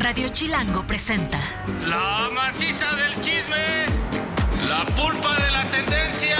[0.00, 1.38] Radio Chilango presenta
[1.86, 3.84] La maciza del chisme,
[4.66, 6.38] la pulpa de la tendencia,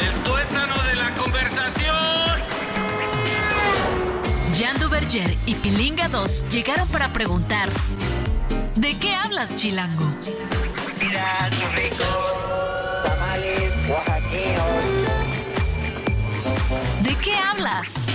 [0.00, 2.38] el tuétano de la conversación.
[4.56, 7.70] Jan Duverger y Pilinga 2 llegaron para preguntar
[8.76, 10.06] ¿De qué hablas, Chilango?
[11.00, 14.84] Mira ricos tamales oaxaqueños.
[17.02, 18.06] ¿De qué hablas?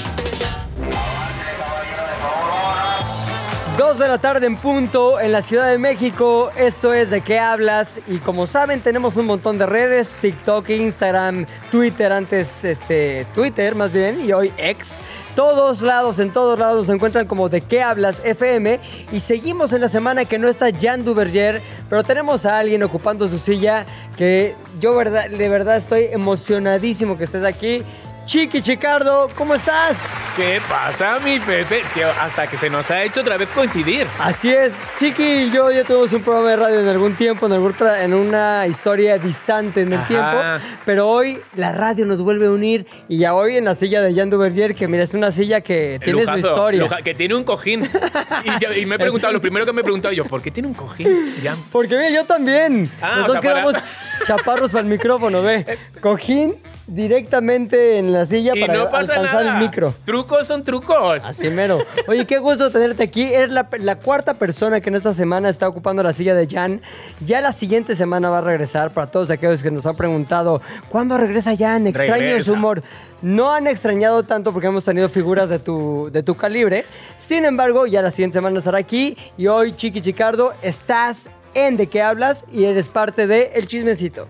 [3.77, 6.51] Dos de la tarde en punto en la Ciudad de México.
[6.55, 8.00] Esto es de qué hablas.
[8.07, 13.91] Y como saben, tenemos un montón de redes: TikTok, Instagram, Twitter, antes este Twitter más
[13.91, 15.00] bien, y hoy X.
[15.36, 18.79] Todos lados, en todos lados se encuentran como de qué hablas FM.
[19.11, 21.59] Y seguimos en la semana que no está Jan Duverger,
[21.89, 27.43] pero tenemos a alguien ocupando su silla que yo de verdad estoy emocionadísimo que estés
[27.43, 27.83] aquí.
[28.25, 29.97] Chiqui Chicardo, ¿cómo estás?
[30.36, 31.83] ¿Qué pasa, mi Pepe?
[31.93, 34.08] Tío, hasta que se nos ha hecho otra vez coincidir.
[34.19, 37.52] Así es, Chiqui y yo ya tuvimos un programa de radio en algún tiempo, en,
[37.52, 40.08] algún en una historia distante en el Ajá.
[40.08, 40.38] tiempo,
[40.86, 44.16] pero hoy la radio nos vuelve a unir y ya hoy en la silla de
[44.16, 46.81] Jan Duvergier, que mira, es una silla que tiene su Lujazo, historia.
[46.81, 47.83] luja- que tiene un cojín.
[47.83, 50.50] Y, yo- y me he preguntado, lo primero que me he preguntado yo, ¿por qué
[50.50, 51.36] tiene un cojín?
[51.72, 52.89] Porque mira, yo también.
[53.02, 53.83] Ah, Nosotros o sea, para- quedamos
[54.26, 55.78] chaparros para el micrófono, ve.
[56.02, 56.55] Cojín
[56.88, 59.58] directamente en la silla Y para no pasa alcanzar nada.
[59.59, 59.94] el micro.
[60.06, 61.23] Trucos son trucos.
[61.25, 61.80] Así mero.
[62.08, 63.23] Oye, qué gusto tenerte aquí.
[63.23, 66.81] Eres la, la cuarta persona que en esta semana está ocupando la silla de Jan.
[67.25, 71.17] Ya la siguiente semana va a regresar para todos aquellos que nos han preguntado, ¿cuándo
[71.17, 71.88] regresa Jan?
[71.88, 72.47] Extraño Regresa.
[72.47, 72.83] su humor.
[73.22, 76.86] No han extrañado tanto porque hemos tenido figuras de tu, de tu calibre.
[77.17, 79.17] Sin embargo, ya la siguiente semana estará aquí.
[79.38, 84.27] Y hoy, Chiqui Chicardo, estás en De qué hablas y eres parte de El Chismecito.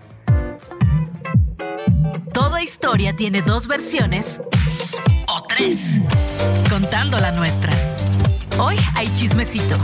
[2.64, 4.40] Historia tiene dos versiones
[5.28, 6.00] o tres,
[6.70, 7.70] contando la nuestra.
[8.58, 9.76] Hoy hay chismecito.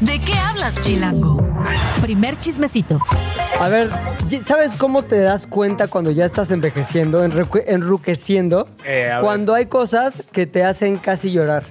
[0.00, 1.44] ¿De qué hablas, Chilango?
[2.00, 3.00] Primer chismecito.
[3.58, 3.90] A ver,
[4.44, 8.68] ¿sabes cómo te das cuenta cuando ya estás envejeciendo, enruque- enruqueciendo?
[8.84, 11.64] Eh, cuando hay cosas que te hacen casi llorar.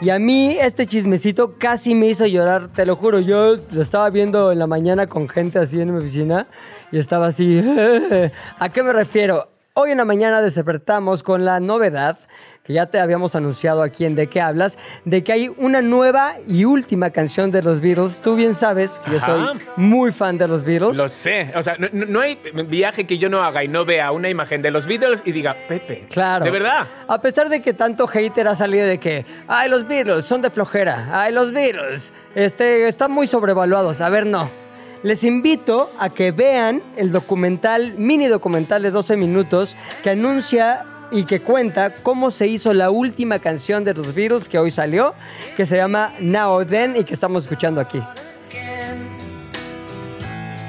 [0.00, 3.18] Y a mí este chismecito casi me hizo llorar, te lo juro.
[3.18, 6.46] Yo lo estaba viendo en la mañana con gente así en mi oficina
[6.92, 7.60] y estaba así.
[8.60, 9.48] ¿A qué me refiero?
[9.74, 12.18] Hoy en la mañana despertamos con la novedad
[12.62, 16.34] que ya te habíamos anunciado aquí en De qué hablas, de que hay una nueva
[16.46, 18.20] y última canción de los Beatles.
[18.20, 20.94] Tú bien sabes que yo soy muy fan de los Beatles.
[20.94, 21.52] Lo sé.
[21.56, 22.38] O sea, no hay
[22.68, 25.56] viaje que yo no haga y no vea una imagen de los Beatles y diga,
[25.66, 26.06] Pepe.
[26.10, 26.44] Claro.
[26.44, 26.86] De verdad.
[27.08, 30.50] A pesar de que tanto hater ha salido de que, ay, los Beatles son de
[30.50, 34.02] flojera, ay, los Beatles este, están muy sobrevaluados.
[34.02, 34.61] A ver, no.
[35.02, 41.24] Les invito a que vean el documental, mini documental de 12 minutos, que anuncia y
[41.24, 45.14] que cuenta cómo se hizo la última canción de los Beatles que hoy salió,
[45.56, 48.00] que se llama Now Then y que estamos escuchando aquí.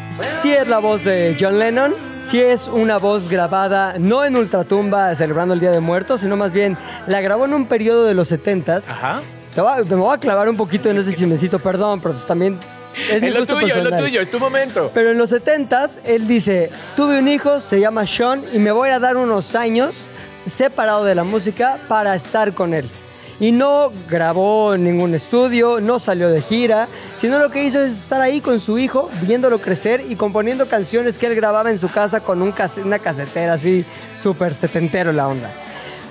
[0.09, 5.15] Sí es la voz de John Lennon, sí es una voz grabada no en Ultratumba
[5.15, 6.77] celebrando el Día de Muertos, sino más bien
[7.07, 8.89] la grabó en un periodo de los 70s.
[8.91, 9.21] Ajá.
[9.55, 12.27] Te voy a- me voy a clavar un poquito en ese chismecito, perdón, pero pues
[12.27, 12.59] también
[13.11, 13.99] es mi Es lo gusto tuyo, es lo personal.
[14.03, 14.91] tuyo, es tu momento.
[14.93, 18.89] Pero en los 70s, él dice, tuve un hijo, se llama Sean, y me voy
[18.89, 20.07] a dar unos años
[20.45, 22.89] separado de la música para estar con él.
[23.39, 26.87] Y no grabó en ningún estudio, no salió de gira,
[27.17, 31.17] sino lo que hizo es estar ahí con su hijo, viéndolo crecer y componiendo canciones
[31.17, 35.27] que él grababa en su casa con un case- una casetera así súper setentero la
[35.27, 35.49] onda.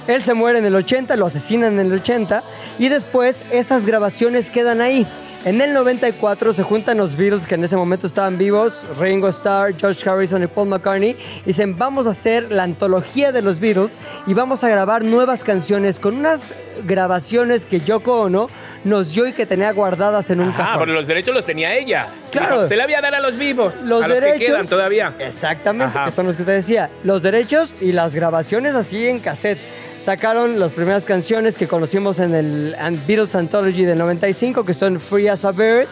[0.09, 2.42] Él se muere en el 80, lo asesinan en el 80
[2.78, 5.06] y después esas grabaciones quedan ahí.
[5.44, 9.75] En el 94 se juntan los Beatles que en ese momento estaban vivos, Ringo Starr,
[9.75, 13.98] George Harrison y Paul McCartney, y dicen vamos a hacer la antología de los Beatles
[14.28, 16.54] y vamos a grabar nuevas canciones con unas
[16.84, 18.48] grabaciones que Yoko Ono
[18.84, 20.78] nos dio y que tenía guardadas en un Ah, cajón.
[20.78, 22.06] porque los derechos los tenía ella.
[22.30, 22.56] Claro.
[22.59, 23.82] Dijo, Se le había dar a los vivos.
[23.82, 24.38] Los a los derechos.
[24.38, 25.12] que quedan todavía.
[25.19, 26.04] Exactamente, Ajá.
[26.04, 26.88] que son los que te decía.
[27.03, 29.59] Los derechos y las grabaciones así en cassette.
[30.02, 32.74] Sacaron las primeras canciones que conocimos en el
[33.06, 35.86] Beatles Anthology del 95, que son Free as a Bird.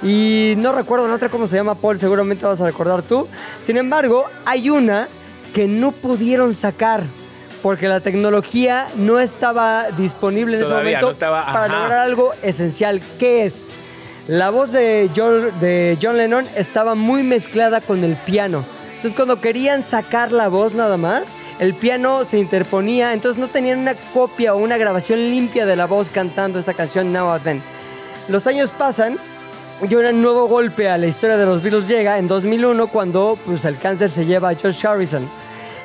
[0.00, 3.26] Y no recuerdo la otra cómo se llama, Paul, seguramente vas a recordar tú.
[3.60, 5.08] Sin embargo, hay una
[5.52, 7.02] que no pudieron sacar
[7.60, 11.78] porque la tecnología no estaba disponible en ese momento no estaba, para ajá.
[11.80, 13.02] lograr algo esencial.
[13.18, 13.68] ¿Qué es?
[14.28, 18.64] La voz de John, de John Lennon estaba muy mezclada con el piano.
[18.98, 23.80] Entonces cuando querían sacar la voz nada más, el piano se interponía, entonces no tenían
[23.80, 27.62] una copia o una grabación limpia de la voz cantando esta canción Now or Then.
[28.28, 29.18] Los años pasan
[29.88, 33.64] y un nuevo golpe a la historia de los Beatles llega en 2001 cuando pues,
[33.64, 35.28] el cáncer se lleva a George Harrison.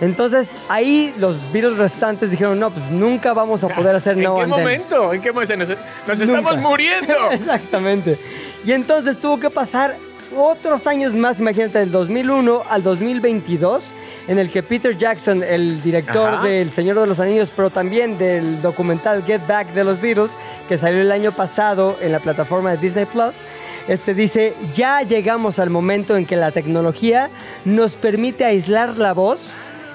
[0.01, 4.37] Entonces ahí los Beatles restantes dijeron, no, pues nunca vamos a poder hacer ¿En Now
[4.37, 4.63] qué and Then".
[4.63, 5.13] momento?
[5.13, 5.57] ¿En qué momento?
[5.57, 5.69] Nos,
[6.07, 7.13] nos estamos muriendo.
[7.31, 8.19] Exactamente.
[8.65, 9.95] Y entonces tuvo que pasar
[10.37, 13.95] otros años más, imagínate, del 2001 al 2022,
[14.27, 16.43] en el que Peter Jackson, el director Ajá.
[16.47, 20.37] del Señor de los Anillos, pero también del documental Get Back de los Beatles,
[20.67, 23.43] que salió el año pasado en la plataforma de Disney Plus,
[23.87, 27.29] este dice, ya llegamos al momento en que la tecnología
[27.65, 29.53] nos permite aislar la voz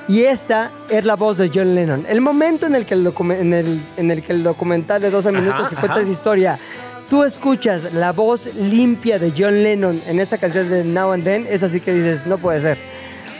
[0.08, 2.06] y esta es la voz de John Lennon.
[2.08, 5.11] El momento en el que el, docu- en el, en el, que el documental de
[5.11, 6.02] 12 minutos que cuenta ajá.
[6.02, 6.58] esa historia,
[7.10, 11.46] tú escuchas la voz limpia de John Lennon en esta canción de Now and Then,
[11.49, 12.78] es así que dices, no puede ser.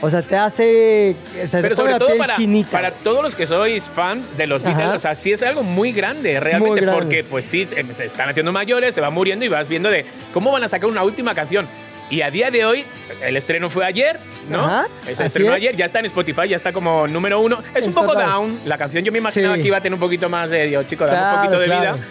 [0.01, 1.15] O sea, te hace...
[1.45, 2.71] Se Pero sobre la todo para, chinita.
[2.71, 4.77] para todos los que sois fan de los Ajá.
[4.77, 6.99] Beatles, o sea, sí es algo muy grande realmente, Muy grande.
[7.01, 10.05] porque pues sí, se, se están haciendo mayores, se van muriendo y vas viendo de
[10.33, 11.67] cómo van a sacar una última canción.
[12.09, 12.85] Y a día de hoy,
[13.21, 14.19] el estreno fue ayer,
[14.49, 14.63] ¿no?
[14.65, 15.57] Ajá, se estrenó es.
[15.57, 17.59] ayer, ya está en Spotify, ya está como número uno.
[17.75, 19.61] Es En un poco down, la canción yo me imaginaba Sí.
[19.61, 21.65] que iba a tener un poquito más de, digo, chico, dame Claro, un poquito de
[21.65, 21.95] claro.
[21.97, 22.05] vida.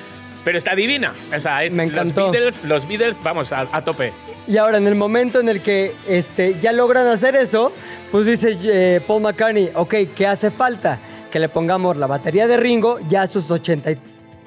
[0.44, 1.14] Pero está divina.
[1.34, 2.30] O sea, es Me los encantó.
[2.30, 4.12] Beatles, los Beatles, vamos, a, a tope.
[4.46, 7.72] Y ahora, en el momento en el que este, ya logran hacer eso,
[8.10, 10.98] pues dice eh, Paul McCartney, ok, ¿qué hace falta?
[11.30, 13.98] Que le pongamos la batería de Ringo, ya a sus 83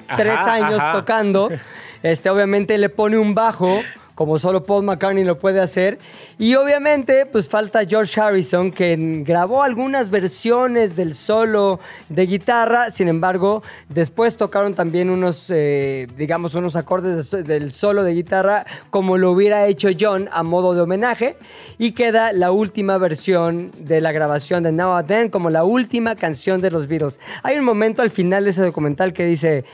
[0.08, 0.92] Ajá, años ajá.
[0.92, 1.50] tocando.
[2.02, 3.80] Este, obviamente le pone un bajo,
[4.14, 5.98] como solo Paul McCartney lo puede hacer.
[6.38, 12.90] Y obviamente, pues falta George Harrison, que grabó algunas versiones del solo de guitarra.
[12.90, 19.18] Sin embargo, después tocaron también unos, eh, digamos, unos acordes del solo de guitarra, como
[19.18, 21.36] lo hubiera hecho John a modo de homenaje.
[21.78, 26.16] Y queda la última versión de la grabación de Now and Then, como la última
[26.16, 27.20] canción de los Beatles.
[27.42, 29.64] Hay un momento al final de ese documental que dice.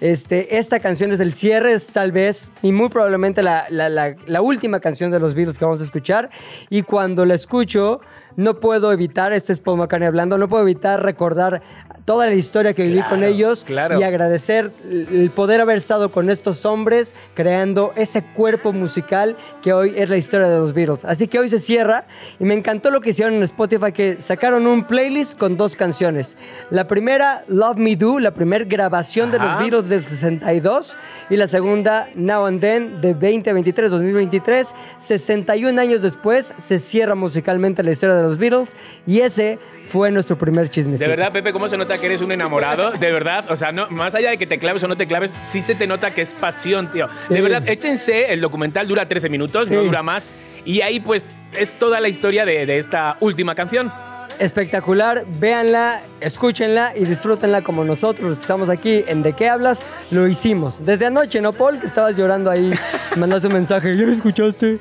[0.00, 4.80] Este, esta canción es el cierre, es tal vez, y muy probablemente la, la- última
[4.80, 6.28] canción de los Beatles que vamos a escuchar.
[6.68, 8.00] Y cuando la escucho,
[8.36, 11.62] no puedo evitar, este es Paul McCartney hablando, no puedo evitar recordar
[12.06, 14.00] toda la historia que viví Claro, con ellos claro.
[14.00, 19.92] y agradecer el poder haber estado con estos hombres creando ese cuerpo musical que hoy
[19.96, 21.04] es la historia de los Beatles.
[21.04, 22.06] Así que hoy se cierra
[22.38, 26.36] y me encantó lo que hicieron en Spotify, que sacaron un playlist con dos canciones.
[26.70, 29.58] La primera, Love Me Do, la primera grabación de los Ajá.
[29.58, 30.96] Beatles del 62
[31.28, 34.74] y la segunda, Now and Then de 2023, 2023.
[34.98, 38.76] 61 años después se cierra musicalmente la historia de los Beatles
[39.08, 39.58] y ese
[39.88, 41.08] fue nuestro primer chismecito.
[41.08, 42.90] De verdad, Pepe, ¿cómo se nota que eres un enamorado?
[42.92, 45.32] De verdad, o sea, no, más allá de que te claves o no te claves,
[45.42, 47.08] sí se te nota que es pasión, tío.
[47.28, 47.34] Sí.
[47.34, 49.74] De verdad, échense, el documental dura 13 minutos, Sí.
[49.74, 50.26] no dura más.
[50.64, 51.22] Y ahí, pues,
[51.56, 53.92] es toda la historia de, de esta última canción.
[54.38, 55.24] espectacular.
[55.26, 60.26] Véanla, escúchenla y disfrútenla como nosotros los que estamos aquí en De qué hablas, lo
[60.26, 60.84] hicimos.
[60.84, 61.80] Desde anoche, ¿no, Paul?
[61.80, 62.72] Que estabas llorando ahí,
[63.16, 63.96] mandaste un mensaje.
[63.96, 64.78] ¿Ya lo escuchaste?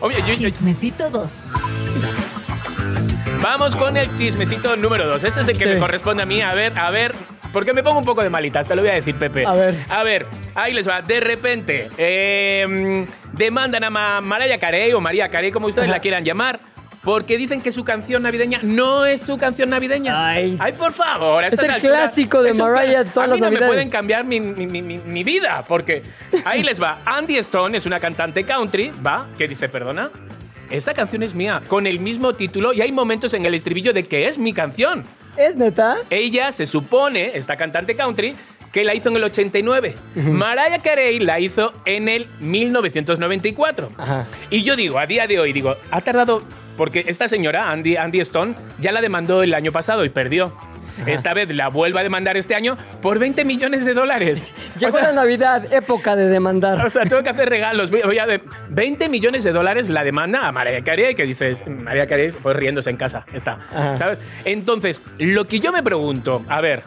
[0.00, 1.50] Oye, yo- yo- Chismecito 2.
[3.50, 5.22] Vamos con el chismecito número 2.
[5.24, 5.70] Este es el que Sí.
[5.70, 6.42] me corresponde a mí.
[6.42, 7.14] A ver, a ver.
[7.52, 9.46] Porque me pongo un poco de malitas, te lo voy a decir, Pepe.
[9.46, 9.76] A ver.
[9.88, 11.00] A ver, ahí les va.
[11.00, 15.96] De repente, eh, demandan a Ma- Mariah Carey o María Carey, como ustedes Ajá.
[15.96, 16.58] la quieran llamar,
[17.02, 20.26] porque dicen que su canción navideña no es su canción navideña.
[20.28, 20.58] Ay.
[20.76, 21.44] por favor.
[21.44, 24.24] Es el clásico de un Mariah cla- todas A mí las no me pueden cambiar
[24.24, 26.02] mi, mi- mi- mi- mi vida, porque
[26.44, 26.98] ahí les va.
[27.06, 29.28] Andy Stone es una cantante country, ¿va?
[29.38, 30.10] Que dice, perdona.
[30.70, 34.04] Esa canción es mía, con el mismo título, y hay momentos en el estribillo de
[34.04, 35.04] que es mi canción.
[35.36, 35.98] ¿Es neta?
[36.10, 38.34] Ella se supone, esta cantante country,
[38.72, 39.94] que la hizo en el 89.
[40.16, 43.92] Mariah Carey la hizo en el 1994.
[43.96, 44.26] Ajá.
[44.50, 46.42] Y yo digo, a día de hoy, digo, ha tardado,
[46.76, 50.52] porque esta señora, Andy, Andy Stone, ya la demandó el año pasado y perdió.
[51.06, 54.50] Esta vez la vuelve a demandar este año por 20 millones de dólares.
[54.78, 56.84] Llegó O sea, la Navidad, época de demandar.
[56.84, 57.90] o sea, tengo que hacer regalos.
[57.90, 62.06] Voy- a de 20 millones de dólares la demanda a Mariah Carey, que dices, Mariah
[62.06, 63.58] Carey, pues riéndose en casa, está.
[63.74, 63.96] Ajá.
[63.96, 64.20] ¿Sabes?
[64.44, 66.82] Entonces, lo que yo me pregunto, a ver,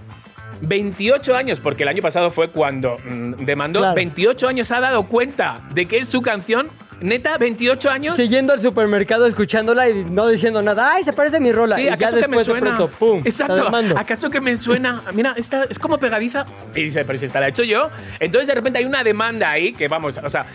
[0.61, 3.95] 28 años, porque el año pasado fue cuando mm, demandó, Claro.
[3.95, 6.69] 28 años ha dado cuenta de que es su canción.
[7.01, 8.15] Neta, 28 años.
[8.15, 10.93] Siguiendo al supermercado, escuchándola y no diciendo nada.
[10.93, 11.75] ¡Ay, se parece a mi rola!
[11.75, 12.75] Sí, y ya ¿acaso que me suena?
[12.75, 13.21] pronto, ¡pum!
[13.23, 13.71] Exacto.
[13.95, 15.03] ¿Acaso que me suena?
[15.13, 16.45] Mira, esta es como pegadiza.
[16.75, 17.89] Y dice, pero si esta la he hecho yo.
[18.19, 20.45] Entonces de repente hay una demanda ahí que vamos, o sea,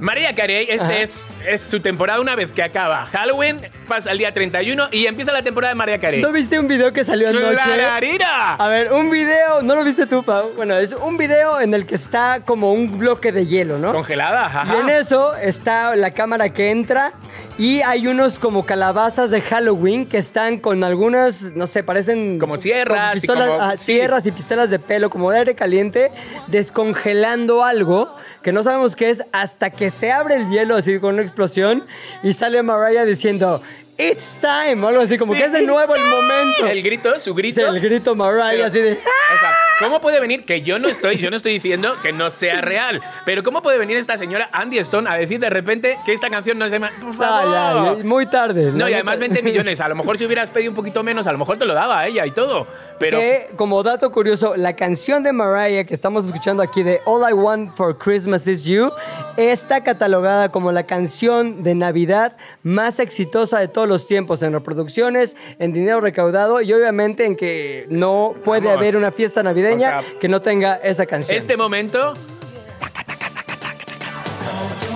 [0.00, 0.96] María Carey, este Ajá.
[0.98, 5.32] es, es su temporada una vez que acaba Halloween, pasa el día 31 y empieza
[5.32, 6.20] la temporada de María Carey.
[6.20, 7.54] ¿No viste un video que salió anoche?
[7.54, 8.54] ¡Clararira!
[8.54, 10.52] A ver, un video, ¿no lo viste tú, Pau?
[10.56, 13.92] Bueno, es un video en el que está como un bloque de hielo, ¿no?
[13.92, 14.74] Congelada, ajá.
[14.74, 17.12] Y en eso está la cámara que entra
[17.56, 22.38] y hay unos como calabazas de Halloween que están con algunas, no sé, parecen...
[22.38, 23.84] Como sierras con y pistolas, como- ah, sí.
[23.94, 26.10] Sierras y pistolas de pelo, como de aire caliente,
[26.48, 31.14] descongelando algo que no sabemos qué es hasta que se abre el hielo así con
[31.14, 31.84] una explosión
[32.22, 33.62] y sale Mariah diciendo...
[33.96, 36.66] It's time, o algo así, como Sí, que es de nuevo el momento.
[36.66, 37.64] El grito, su grito.
[37.64, 38.92] El grito Mariah, Pero- así de.
[38.94, 40.44] O sea, ¿cómo puede venir?
[40.44, 43.00] Que yo no estoy, yo no estoy diciendo que no sea real.
[43.24, 46.58] Pero ¿cómo puede venir esta señora Andy Stone a decir de repente que esta canción
[46.58, 47.56] no es de ma- Por favor.
[47.56, 48.70] Ah, ya, muy tarde.
[48.72, 49.32] No, la y además neta.
[49.34, 49.80] 20 millones.
[49.80, 52.00] A lo mejor si hubieras pedido un poquito menos, a lo mejor te lo daba
[52.00, 52.66] a ella y todo.
[52.98, 57.28] Pero Que, como dato curioso, la canción de Mariah que estamos escuchando aquí de All
[57.28, 58.90] I Want for Christmas Is You
[59.36, 65.36] está catalogada como la canción de Navidad más exitosa de todos los tiempos en reproducciones,
[65.58, 68.76] en dinero recaudado y obviamente en que no puede Vamos.
[68.78, 71.36] haber una fiesta navideña O sea, que no tenga esa canción.
[71.36, 72.14] este momento.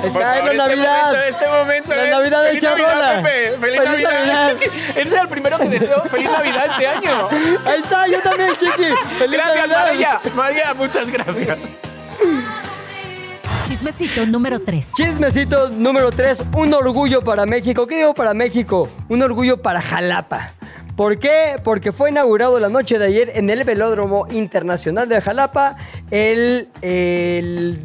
[0.05, 1.07] Está en la este Navidad.
[1.07, 1.91] momento, este momento.
[1.97, 3.23] La es- Navidad.
[3.23, 4.13] ¡Feliz, ¡Feliz Navidad!
[4.13, 4.57] Navidad!
[4.97, 7.29] Eres el primero que deseo ¡Feliz Navidad este año!
[7.67, 8.85] Ahí está, yo también, Chiqui.
[9.19, 9.87] ¡Feliz Gracias, Navidad!
[9.87, 10.21] María.
[10.37, 11.59] María, muchas gracias.
[13.69, 14.95] Chismecito número 3.
[14.95, 17.87] Chismecito número 3, un orgullo para México.
[17.87, 18.89] ¿Qué digo para México?
[19.11, 20.53] Un orgullo para Jalapa.
[20.97, 21.61] ¿Por qué?
[21.63, 25.77] Porque fue inaugurado la noche de ayer en el Velódromo Internacional de Jalapa
[26.11, 26.71] el...
[26.81, 27.79] el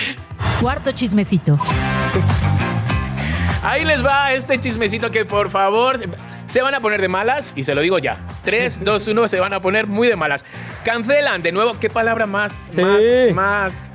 [0.62, 1.58] Cuarto chismecito.
[3.62, 5.96] Ahí les va este chismecito que por favor
[6.50, 8.19] se van a poner de malas y se lo digo ya.
[8.45, 10.45] 3, 2, 1 se van a poner muy de malas.
[10.85, 11.76] Cancelan de nuevo.
[11.80, 12.83] ¿Qué palabra más, Sí.
[12.83, 13.90] más, más,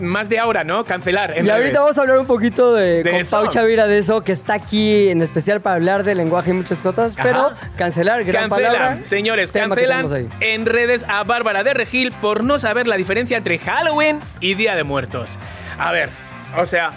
[0.00, 0.84] más de ahora, no?
[0.84, 1.36] Cancelar.
[1.38, 3.36] en Y ahorita vamos a hablar un poquito de, ¿De con eso?
[3.42, 6.80] Pau Chavira de eso, que está aquí en especial para hablar de lenguaje y muchas
[6.82, 7.22] cosas, Ajá.
[7.22, 9.04] pero cancelar, gran Cancelan, palabra.
[9.04, 14.18] señores, cancelan en redes a Bárbara de Regil por no saber la diferencia entre Halloween
[14.40, 15.38] y Día de Muertos.
[15.78, 16.08] A ver,
[16.58, 16.90] o sea,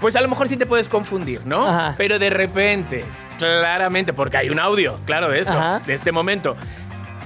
[0.00, 1.66] pues a lo mejor sí te puedes confundir, ¿no?
[1.66, 1.94] Ajá.
[1.96, 3.04] Pero de repente,
[3.46, 5.80] claramente, porque hay un audio, claro, de esto, Ajá.
[5.86, 6.56] de este momento.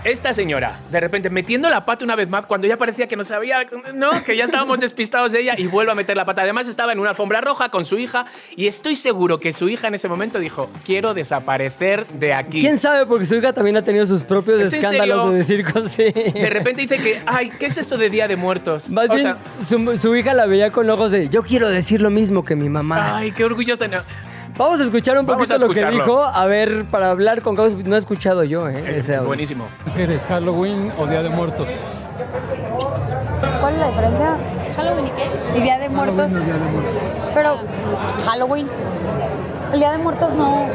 [0.04, 3.24] Esta señora, de repente, metiendo la pata una vez más, cuando ya parecía que no
[3.24, 4.22] sabía, ¿no?
[4.22, 6.42] Que ya estábamos despistados de ella y vuelve a meter la pata.
[6.42, 9.88] Además, estaba en una alfombra roja con su hija y estoy seguro que su hija
[9.88, 12.60] en ese momento dijo: Quiero desaparecer de aquí.
[12.60, 13.04] ¿Quién sabe?
[13.06, 15.90] Porque su hija también ha tenido sus propios ¿Es en escándalos de decir cosas.
[15.90, 16.04] sí.
[16.12, 18.88] De repente dice que, ay, ¿qué es eso de Día de Muertos?
[18.88, 22.00] Más o bien, sea, su, su hija la veía con ojos de yo quiero decir
[22.00, 23.16] lo mismo que mi mamá.
[23.16, 23.88] ay, qué orgullosa.
[23.88, 24.02] No.
[24.56, 26.22] Vamos a escuchar un Vamos poquito lo que dijo.
[26.22, 28.82] A ver, para hablar con Caos, no he escuchado yo, ¿eh?
[28.86, 29.28] Eh, ese audio.
[29.28, 29.66] buenísimo.
[29.84, 31.68] ¿Prefieres Halloween o Día de Muertos?
[33.60, 34.36] ¿Cuál es la diferencia?
[34.76, 35.58] ¿Halloween y qué?
[35.58, 36.32] ¿Y Día de Muertos?
[36.32, 36.94] Día de Muertos.
[37.34, 37.56] Pero
[38.24, 38.66] Halloween.
[39.74, 40.68] El Día de Muertos no.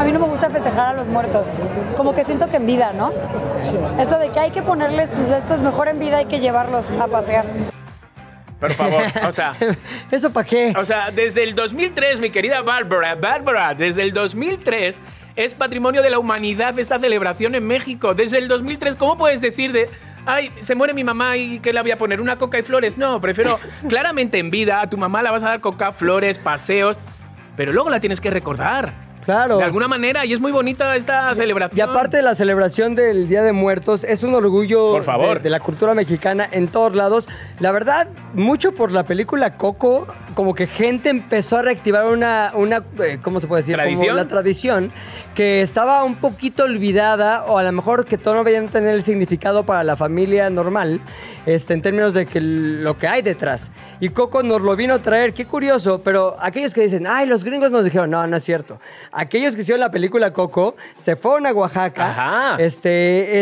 [0.00, 1.54] A mí no me gusta festejar a los muertos.
[1.96, 3.12] Como que siento que en vida, ¿no?
[3.98, 7.08] Eso de que hay que ponerles sus estos mejor en vida hay que llevarlos a
[7.08, 7.44] pasear.
[8.60, 9.54] Por favor, o sea,
[10.10, 10.74] ¿Eso para qué?
[10.76, 14.98] o sea, desde el 2003, mi querida Bárbara, Bárbara, desde el 2003
[15.36, 18.14] es patrimonio de la humanidad esta celebración en México.
[18.14, 19.88] Desde el 2003, ¿cómo puedes decir de
[20.26, 22.20] Ay, se muere mi mamá y ¿qué le voy a poner?
[22.20, 22.98] ¿Una coca y flores?
[22.98, 26.98] No, prefiero claramente en vida a tu mamá la vas a dar coca, flores, paseos,
[27.56, 29.07] pero luego la tienes que recordar.
[29.28, 29.58] Claro.
[29.58, 31.78] De alguna manera, y es muy bonita esta celebración.
[31.78, 35.36] Y aparte de la celebración del Día de Muertos, es un orgullo Por favor.
[35.36, 37.28] De, de la cultura mexicana en todos lados.
[37.60, 40.06] La verdad, mucho por la película Coco,
[40.38, 43.74] como que gente empezó a reactivar una, una eh, ¿cómo se puede decir?
[43.74, 44.16] Como ¿Tradición?
[44.16, 44.92] la tradición
[45.34, 49.02] que estaba un poquito olvidada o a lo mejor que todo no veían tener el
[49.02, 51.00] significado para la familia normal,
[51.44, 53.72] este, en términos de que lo que hay detrás.
[54.00, 57.42] Y Coco nos lo vino a traer, qué curioso, pero aquellos que dicen, ay, los
[57.42, 58.80] gringos nos dijeron, no, no es cierto.
[59.20, 62.62] Aquellos que hicieron la película Coco se fueron a Oaxaca, Ajá.
[62.62, 62.90] este,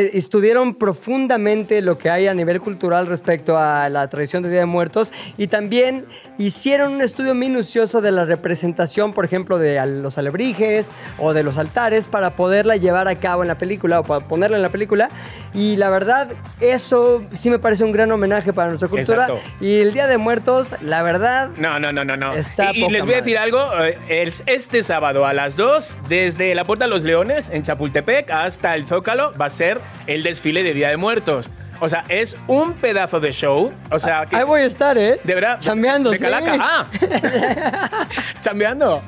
[0.06, 4.60] eh, estudiaron profundamente lo que hay a nivel cultural respecto a la tradición de Día
[4.60, 6.06] de Muertos y también
[6.38, 11.58] hicieron un estudio minucioso de la representación, por ejemplo, de los alebrijes o de los
[11.58, 15.10] altares para poderla llevar a cabo en la película o para ponerla en la película.
[15.52, 16.28] Y la verdad,
[16.60, 19.24] eso sí me parece un gran homenaje para nuestra cultura.
[19.26, 19.42] Exacto.
[19.60, 22.34] Y el Día de Muertos, la verdad, No, no, no, no, no.
[22.34, 23.58] Está y, y les voy a decir algo.
[23.82, 28.30] eh, es- Este sábado a las 2, desde la Puerta de los Leones, en Chapultepec,
[28.30, 31.50] hasta el Zócalo, va a ser el desfile de Día de Muertos.
[31.80, 33.72] O sea, es un pedazo de show.
[33.90, 35.20] O sea, que, ahí voy a estar, ¿eh?
[35.22, 35.58] de verdad.
[35.60, 36.24] Chambeando, De sí.
[36.24, 36.56] calaca.
[36.60, 36.86] Ah.
[38.40, 39.02] Chambeando.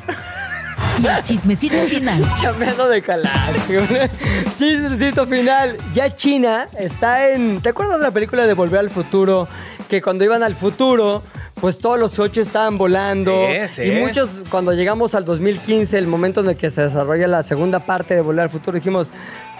[1.03, 2.25] Y el chismecito final.
[2.41, 4.11] Chambeando de calaca.
[4.59, 5.77] Chismecito final.
[5.95, 7.61] Ya China está en.
[7.63, 9.49] ¿Te acuerdas de la película de Volver al Futuro?
[9.89, 11.23] Que cuando iban al futuro,
[11.61, 13.33] pues todos los coches estaban volando.
[13.67, 13.83] Sí, sí.
[13.83, 17.81] Y muchos, cuando llegamos al 2015, el momento en el que se desarrolla la segunda
[17.81, 19.11] parte de Volver al Futuro, dijimos: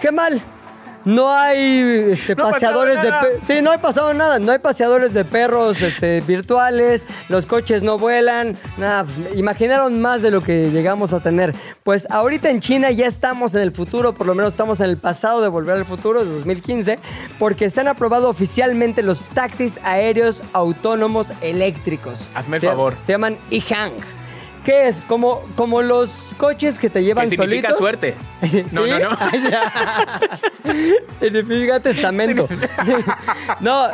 [0.01, 0.41] ¡Qué mal!
[1.05, 3.39] No hay este, No ha paseadores de pasado nada.
[3.41, 4.39] pe- Sí, no hay pasado nada.
[4.39, 7.07] No hay paseadores de perros este, virtuales.
[7.29, 8.57] Los coches no vuelan.
[8.77, 11.55] Nada, pues, imaginaron más de lo que llegamos a tener.
[11.83, 14.97] Pues ahorita en China ya estamos en el futuro, por lo menos estamos en el
[14.97, 16.99] pasado de Volver al Futuro de 2015,
[17.39, 22.27] porque se han aprobado oficialmente los taxis aéreos autónomos eléctricos.
[22.35, 22.95] Hazme el Se- favor.
[23.01, 23.93] Se llaman e-hang.
[24.69, 25.01] ¿Qué es?
[25.07, 27.77] Como, como los coches que te llevan Que significa solitos.
[27.79, 28.15] suerte.
[28.47, 29.09] Sí, No, no, no.
[31.19, 32.47] Significa testamento.
[33.61, 33.87] no,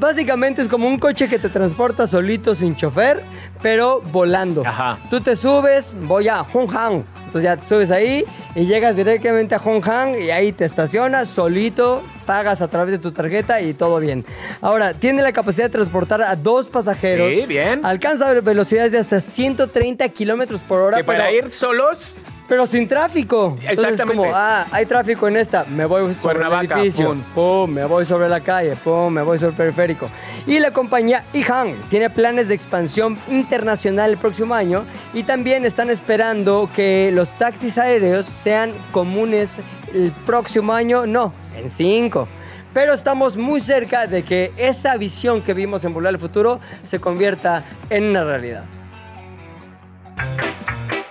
[0.00, 3.22] básicamente es como un coche que te transporta solito sin chofer,
[3.60, 4.62] pero volando.
[4.66, 4.98] Ajá.
[5.10, 7.02] Tú te subes, voy a Hong Kong.
[7.26, 11.28] Entonces ya te subes ahí y llegas directamente a Hong Kong y ahí te estacionas
[11.28, 14.24] solito, pagas a través de tu tarjeta y todo bien.
[14.60, 17.34] Ahora, tiene la capacidad de transportar a dos pasajeros.
[17.34, 17.84] Sí, bien.
[17.84, 20.96] Alcanza velocidades de hasta 130 kilómetros por hora.
[20.98, 23.56] Que para pero- ir solos, pero sin tráfico.
[23.60, 24.16] Entonces es Exactamente.
[24.24, 27.22] como, ah, hay tráfico en esta, me voy sobre el Cuernavaca, edificio, pum.
[27.34, 27.70] pum.
[27.70, 30.08] me voy sobre la calle, pum, me voy sobre el periférico.
[30.46, 35.88] Y la compañía Ihang tiene planes de expansión internacional el próximo año y también están
[35.90, 39.60] esperando que los taxis aéreos sean comunes
[39.94, 42.28] el próximo año, no, en cinco.
[42.72, 47.00] Pero estamos muy cerca de que esa visión que vimos en Volar al Futuro se
[47.00, 48.64] convierta en una realidad.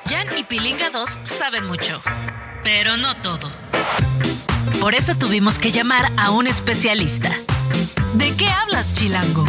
[0.05, 2.01] Jan y Pilinga 2 saben mucho,
[2.63, 3.51] pero no todo.
[4.79, 7.29] Por eso tuvimos que llamar a un especialista.
[8.15, 9.45] ¿De qué hablas, Chilango?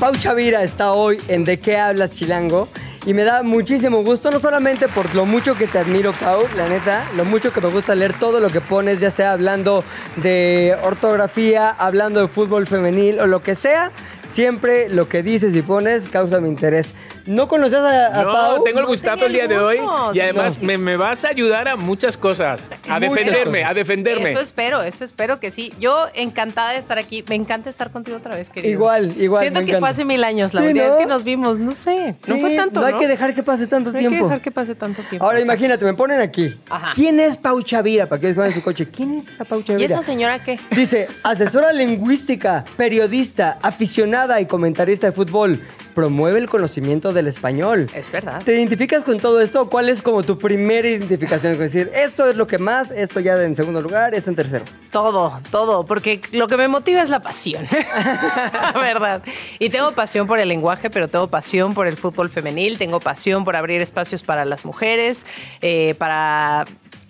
[0.00, 2.68] Pau Chavira está hoy en De qué hablas Chilango
[3.08, 6.68] y me da muchísimo gusto, no solamente por lo mucho que te admiro, Pau, la
[6.68, 9.82] neta, lo mucho que me gusta leer todo lo que pones, ya sea hablando
[10.16, 13.92] de ortografía, hablando de fútbol femenil o lo que sea,
[14.28, 16.92] siempre lo que dices y pones causa mi interés.
[17.26, 18.64] ¿No conocías a, a no, Pau?
[18.64, 19.76] tengo el gustazo el día el de hoy.
[20.12, 20.20] Y sí.
[20.20, 22.60] además me, me vas a ayudar a muchas cosas.
[22.88, 24.30] A defenderme, a defenderme.
[24.32, 25.72] Eso espero, eso espero que sí.
[25.78, 27.24] Yo encantada de estar aquí.
[27.28, 28.72] Me encanta estar contigo otra vez, querido.
[28.72, 29.80] Igual, igual, Siento me que encanta.
[29.80, 30.90] fue hace mil años la Sí, última ¿no?
[30.94, 31.58] vez que nos vimos.
[31.58, 32.16] No sé.
[32.26, 32.80] no fue tanto.
[32.80, 34.26] No No, hay que dejar que pase tanto No hay que tiempo.
[34.26, 35.24] dejar que pase tanto tiempo.
[35.24, 35.54] Ahora exacto.
[35.54, 36.54] imagínate, me ponen aquí.
[36.68, 36.90] Ajá.
[36.94, 38.06] ¿Quién es Pau Chavira?
[38.06, 38.88] Para que vean su coche.
[38.90, 39.82] ¿Quién es esa Pau Chavira?
[39.82, 40.58] ¿Y esa señora qué?
[40.70, 45.62] Dice, asesora lingüística, periodista, aficionada y comentarista de fútbol.
[45.94, 47.86] Promueve el conocimiento del español.
[47.94, 48.42] Es verdad.
[48.44, 49.68] ¿Te identificas con todo esto?
[49.68, 51.52] ¿Cuál es como tu primera identificación?
[51.52, 54.64] Es decir, esto es lo que más, esto ya en segundo lugar, esto en tercero.
[54.90, 57.64] Todo, todo, porque lo que me motiva es la pasión,
[58.74, 59.22] la verdad.
[59.60, 63.44] Y tengo pasión por el lenguaje, pero tengo pasión por el fútbol femenil, tengo pasión
[63.44, 65.26] por abrir espacios para las mujeres,
[65.60, 66.64] eh, para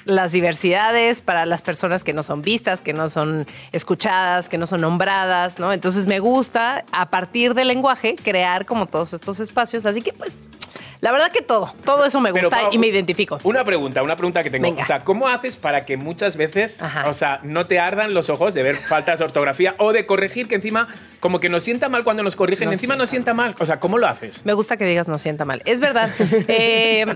[0.09, 4.67] las diversidades, para las personas que no son vistas, que no son escuchadas, que no
[4.67, 5.73] son nombradas, ¿no?
[5.73, 9.87] Entonces me gusta, a partir del lenguaje, crear como todos estos espacios.
[9.87, 10.49] Así que pues
[11.01, 13.39] La verdad que todo, todo eso me Pero, gusta Pau, y me identifico.
[13.45, 14.65] Una pregunta, una pregunta que tengo.
[14.65, 14.83] Venga.
[14.83, 17.09] O sea, ¿cómo haces para que muchas veces, Ajá.
[17.09, 20.49] o sea, no te ardan los ojos de ver faltas de ortografía o de corregir
[20.49, 20.89] que encima,
[21.21, 23.55] como que nos sienta mal cuando nos corrigen, No encima sienta nos sienta mal?
[23.61, 24.45] O sea, ¿cómo lo haces?
[24.45, 25.63] Me gusta que digas no sienta mal.
[25.67, 26.11] Es verdad.
[26.49, 27.07] Eh,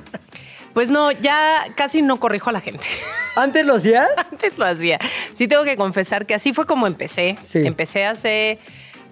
[0.74, 2.84] pues no, ya casi no corrijo a la gente.
[3.36, 4.08] ¿Antes lo hacías?
[4.16, 4.98] Antes lo hacía.
[5.34, 7.36] Sí tengo que confesar que así fue como empecé.
[7.40, 7.60] Sí.
[7.64, 8.58] Empecé hace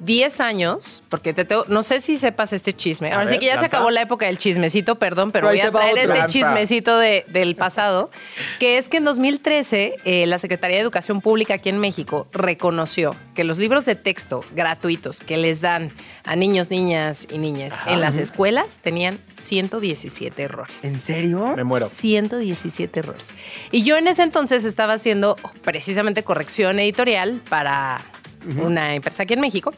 [0.00, 3.12] 10 años, porque te tengo- no sé si sepas este chisme.
[3.12, 5.98] Ahora sí que ya se acabó la época del chismecito, perdón, pero voy a traer
[5.98, 6.26] este Lanza.
[6.26, 8.10] chismecito de- del pasado,
[8.58, 13.14] que es que en 2013 eh, la Secretaría de Educación Pública aquí en México reconoció
[13.34, 15.92] que los libros de texto gratuitos que les dan
[16.24, 20.82] a niños, niñas y niñas en las escuelas tenían 117 errores.
[20.84, 21.54] ¿En serio?
[21.56, 21.86] Me muero.
[21.88, 23.34] 117 errores.
[23.70, 27.98] Y yo en ese entonces estaba haciendo precisamente corrección editorial para
[28.62, 29.72] una empresa aquí en México.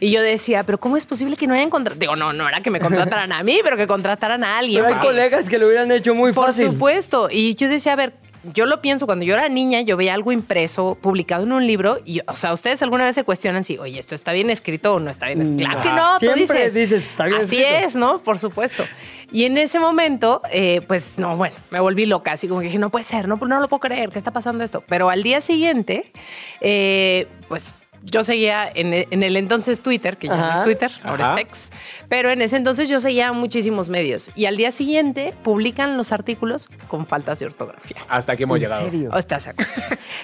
[0.00, 2.00] Y yo decía, pero ¿cómo es posible que no hayan contratado?
[2.00, 4.82] Digo, no, no era que me contrataran a mí, pero que contrataran a alguien.
[4.84, 6.66] Pero hay colegas que lo hubieran hecho muy Por fácil.
[6.70, 7.28] supuesto.
[7.30, 8.12] Y yo decía, a ver,
[8.52, 12.00] yo lo pienso, cuando yo era niña, yo veía algo impreso, publicado en un libro,
[12.04, 15.00] y, o sea, ustedes alguna vez se cuestionan si, oye, esto está bien escrito o
[15.00, 15.64] no está bien escrito.
[15.64, 15.96] Claro que Ajá.
[15.96, 16.74] no, tú Mm, Siempre dices.
[16.74, 17.86] dices, "Está bien Así escrito".
[17.86, 18.18] es, ¿no?
[18.18, 18.84] Por supuesto.
[19.32, 22.78] Y en ese momento, eh, pues, no, bueno, me volví loca, así como que dije,
[22.78, 24.84] no puede ser, no, no lo puedo creer, ¿qué está pasando esto?
[24.90, 26.12] Pero al día siguiente,
[26.60, 27.76] eh, pues...
[28.06, 31.34] Yo seguía en el, en el entonces Twitter, que ya no es Twitter, ahora Ajá.
[31.40, 31.70] es X,
[32.08, 36.68] pero en ese entonces yo seguía muchísimos medios y al día siguiente publican los artículos
[36.88, 37.96] con faltas de ortografía.
[38.08, 38.84] Hasta aquí hemos ¿En llegado.
[38.84, 39.10] serio?
[39.12, 39.72] ¿O estás de acuerdo?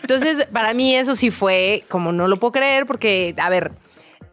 [0.02, 3.72] Entonces, para mí eso sí fue como no lo puedo creer porque, a ver,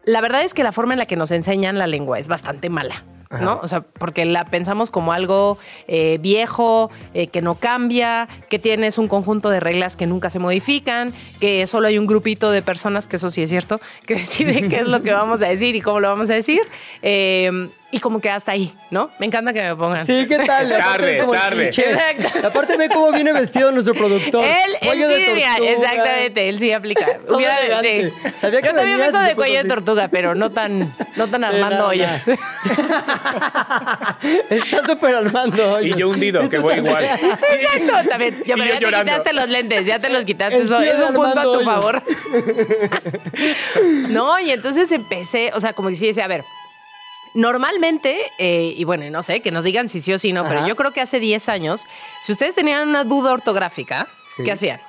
[0.04, 2.68] la verdad es que la forma en la que nos enseñan la lengua es bastante
[2.68, 3.04] mala.
[3.30, 3.60] ¿No?
[3.62, 8.96] O sea, porque la pensamos como algo eh, viejo, eh, que no cambia, que tienes
[8.96, 13.06] un conjunto de reglas que nunca se modifican, que solo hay un grupito de personas,
[13.06, 15.82] que eso sí es cierto, que decide qué es lo que vamos a decir y
[15.82, 16.62] cómo lo vamos a decir.
[17.02, 19.10] Eh, y como que hasta ahí, ¿no?
[19.18, 20.04] Me encanta que me pongan.
[20.04, 20.68] Sí, ¿qué tal?
[20.78, 21.70] Tarde, tarde.
[22.44, 24.44] Aparte ve cómo viene vestido nuestro productor.
[24.44, 25.56] Él, él sí, tortuga.
[25.70, 27.06] exactamente, él sí aplica.
[27.28, 28.12] Hubiera- sí.
[28.40, 31.44] Sabía que Yo también venías vengo de cuello de tortuga, pero no tan, no tan
[31.44, 31.92] Armando no.
[34.50, 35.80] Está súper Armando.
[35.80, 37.04] Y yo hundido, que voy igual.
[37.04, 38.42] Exacto, también.
[38.44, 39.06] Ya, Y pero yo ya llorando.
[39.06, 40.58] te quitaste los lentes, ya te los quitaste.
[40.58, 41.64] Eso es un punto a tu Hoyos.
[41.64, 42.02] favor.
[44.08, 46.44] no, y entonces empecé, o sea, como que sí decía, a ver.
[47.38, 50.66] Normalmente, eh, y bueno, no sé, que nos digan si sí o si no, pero
[50.66, 51.84] yo creo que hace 10 años,
[52.20, 54.42] si ustedes tenían una duda ortográfica, Sí.
[54.42, 54.80] ¿qué hacían?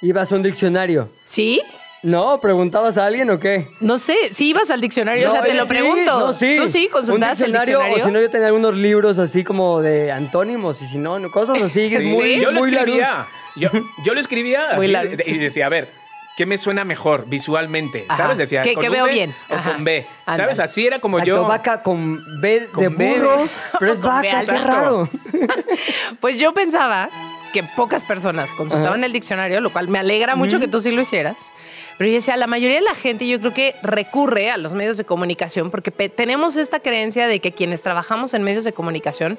[0.00, 1.10] ¿Ibas a un diccionario?
[1.24, 1.60] ¿Sí?
[2.04, 2.40] ¿No?
[2.40, 3.66] ¿Preguntabas a alguien o qué?
[3.80, 6.20] No sé, si ibas al diccionario, o sea, te lo sí, pregunto.
[6.20, 6.56] No, sí.
[6.56, 7.78] ¿Tú sí consultabas un el diccionario?
[7.80, 8.04] diccionario?
[8.04, 11.32] O si no, yo tenía algunos libros así como de antónimos y si no, no,
[11.32, 11.90] cosas así.
[11.96, 13.26] Sí, Muy, yo lo muy escribía.
[13.56, 13.70] Yo,
[14.04, 15.90] yo lo escribía Muy así, y decía, a ver,
[16.36, 18.06] ¿qué me suena mejor visualmente?
[18.08, 18.16] Ajá.
[18.24, 18.38] ¿Sabes?
[18.38, 19.34] Decía, ¿Qué- ¿con qué V veo bien?
[19.50, 19.72] O Ajá.
[19.74, 20.06] con B.
[20.26, 20.60] ¿Sabes?
[20.60, 21.48] Así era como Exacto, yo.
[21.48, 23.14] vaca con B de Con B.
[23.14, 23.36] burro,
[23.78, 25.08] pero es Con B vaca, qué raro.
[26.20, 27.08] Pues yo pensaba
[27.52, 31.00] que pocas personas consultaban el diccionario, lo cual me alegra mucho que tú sí lo
[31.00, 31.52] hicieras.
[31.96, 34.98] Pero yo decía, la mayoría de la gente yo creo que recurre a los medios
[34.98, 39.38] de comunicación porque tenemos esta creencia de que quienes trabajamos en medios de comunicación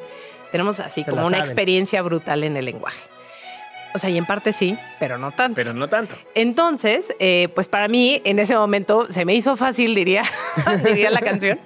[0.51, 1.43] tenemos así Se como una saben.
[1.45, 2.99] experiencia brutal en el lenguaje.
[3.93, 5.55] O sea, y en parte sí, pero no tanto.
[5.55, 6.15] Pero no tanto.
[6.35, 10.23] Entonces, eh, pues para mí en ese momento se me hizo fácil, diría,
[10.85, 11.59] diría la canción,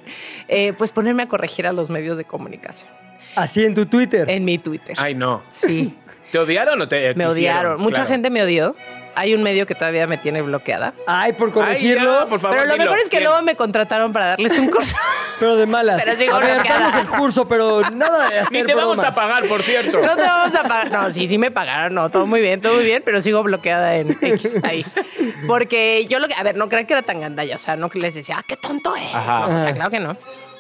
[0.48, 2.90] eh, pues ponerme a corregir a los medios de comunicación
[3.36, 4.30] Así en tu Twitter.
[4.30, 4.96] en mi Twitter.
[5.00, 5.42] Ay, no.
[5.50, 5.98] Sí,
[6.32, 7.32] ¿Te odiaron o te me quisieron?
[7.34, 7.82] odiaron.
[7.82, 8.10] Mucha Claro.
[8.10, 8.76] gente me odió.
[9.14, 10.94] Hay un medio que todavía me tiene bloqueada.
[11.06, 12.86] Ay, por Ay, corregirlo, ya, por favor, Pero lo dilo.
[12.86, 13.24] mejor es que ¿Quién?
[13.26, 14.96] luego me contrataron para darles un curso.
[15.40, 16.02] pero de malas.
[16.04, 16.80] Pero sigo a ver, bloqueada.
[16.80, 20.00] damos el curso, pero nada de hacer Ni te vamos a pagar, por cierto.
[20.02, 20.92] No te vamos a pagar.
[20.92, 21.94] No, sí, sí me pagaron.
[21.94, 24.86] No, todo muy bien, todo muy bien, pero sigo bloqueada en X ahí.
[25.48, 26.34] Porque yo lo que.
[26.36, 27.56] A ver, no crean que era tan gandalla.
[27.56, 29.14] O sea, no que les decía, ah, qué tonto es.
[29.14, 29.48] Ajá.
[29.48, 30.18] No, o sea, claro que no.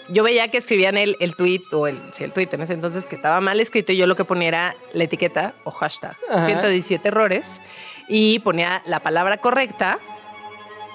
[0.10, 3.06] Yo veía que escribían el, el tweet o el, sí, el tweet en ese entonces
[3.06, 6.44] que estaba mal escrito y yo lo que ponía era la etiqueta o hashtag Ajá.
[6.44, 7.62] 117 errores
[8.08, 10.00] y ponía la palabra correcta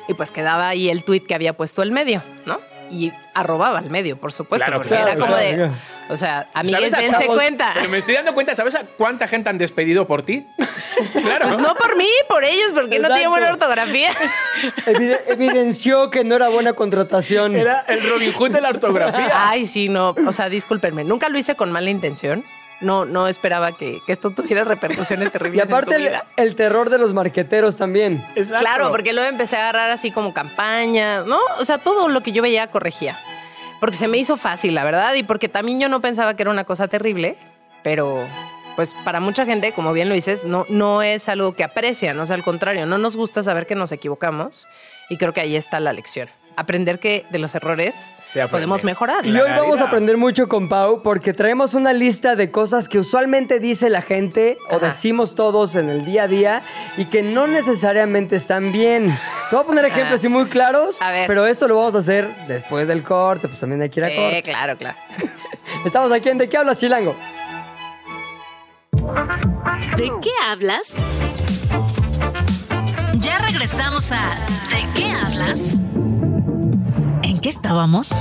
[0.08, 2.60] y pues quedaba ahí el tweet que había puesto el medio, ¿no?
[2.88, 5.70] Y arrobaba al medio, por supuesto, Claro, porque claro, era como de,
[6.08, 7.36] o sea, amigues, ¿Sabes a dense chavos?
[7.36, 7.72] cuenta.
[7.74, 10.46] Pero me estoy dando cuenta, ¿sabes a cuánta gente han despedido por ti?
[11.24, 11.46] claro.
[11.48, 14.10] Pues no por mí, por ellos, porque no tiene buena ortografía.
[14.86, 17.56] Evide- evidenció que no era buena contratación.
[17.56, 19.32] Era el Robin Hood de la ortografía.
[19.34, 20.14] Ay, sí, no.
[20.24, 21.02] O sea, discúlpenme.
[21.02, 22.44] Nunca lo hice con mala intención.
[22.80, 26.24] No, no esperaba que, que esto tuviera repercusiones y terribles aparte en tu el, vida.
[26.36, 28.24] el terror de los marqueteros también.
[28.34, 28.64] Exacto.
[28.64, 31.38] Claro, porque luego empecé a agarrar así como campañas, ¿no?
[31.58, 33.18] O sea, todo lo que yo veía corregía.
[33.80, 36.50] Porque se me hizo fácil, la verdad, y porque también yo no pensaba que era
[36.50, 37.36] una cosa terrible,
[37.82, 38.26] pero
[38.74, 42.26] pues para mucha gente, como bien lo dices, no, no es algo que aprecian, o
[42.26, 44.66] sea, al contrario, no nos gusta saber que nos equivocamos
[45.08, 46.28] y creo que ahí está la lección.
[46.56, 48.14] Aprender que de los errores
[48.50, 49.26] podemos mejorar.
[49.26, 52.98] Y hoy vamos a aprender mucho con Pau porque traemos una lista de cosas que
[52.98, 56.62] usualmente dice la gente o decimos todos en el día a día
[56.96, 59.08] y que no necesariamente están bien.
[59.50, 61.26] Te voy a poner ejemplos así muy claros, A ver.
[61.26, 64.10] pero esto lo vamos a hacer después del corte, pues también hay que ir a
[64.10, 64.42] Eh, corte.
[64.42, 64.96] claro, claro.
[65.84, 67.14] Estamos aquí en ¿De qué hablas, Chilango?
[69.96, 70.96] ¿De qué hablas?
[73.18, 74.20] Ya regresamos a
[74.70, 75.74] ¿De qué hablas?
[77.46, 78.12] ¿En qué estábamos?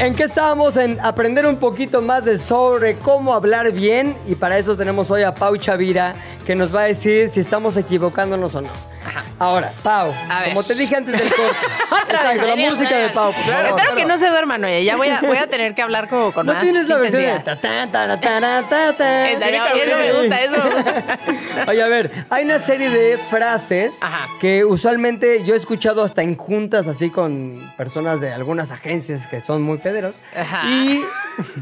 [0.00, 0.76] ¿En qué estábamos?
[0.76, 5.22] En aprender un poquito más de sobre cómo hablar bien y para eso tenemos hoy
[5.22, 8.70] a Pau Chavira que nos va a decir si estamos equivocándonos o no.
[9.08, 9.24] Ajá.
[9.38, 10.48] Ahora, Pau, A ver.
[10.50, 11.66] como te dije antes del corte,
[12.02, 13.08] Otra vez, exacto, la música de.
[13.10, 13.68] Pau, Claro.
[13.76, 14.84] Espero que no se duerman, oye.
[14.84, 17.22] Ya voy a, voy a tener que hablar como con No más tienes la versión
[17.22, 17.60] de intensidad.
[17.60, 19.30] ta, ta, ta, ta, ta, ta, ta.
[19.30, 21.64] Estaría- Tiene que Eso me gusta, eso me gusta.
[21.68, 24.28] Oye, a ver, hay una serie de frases Ajá.
[24.40, 29.40] que usualmente yo he escuchado hasta en juntas así con personas de algunas agencias que
[29.40, 30.22] son muy pederos.
[30.36, 30.62] Ajá.
[30.68, 31.02] Y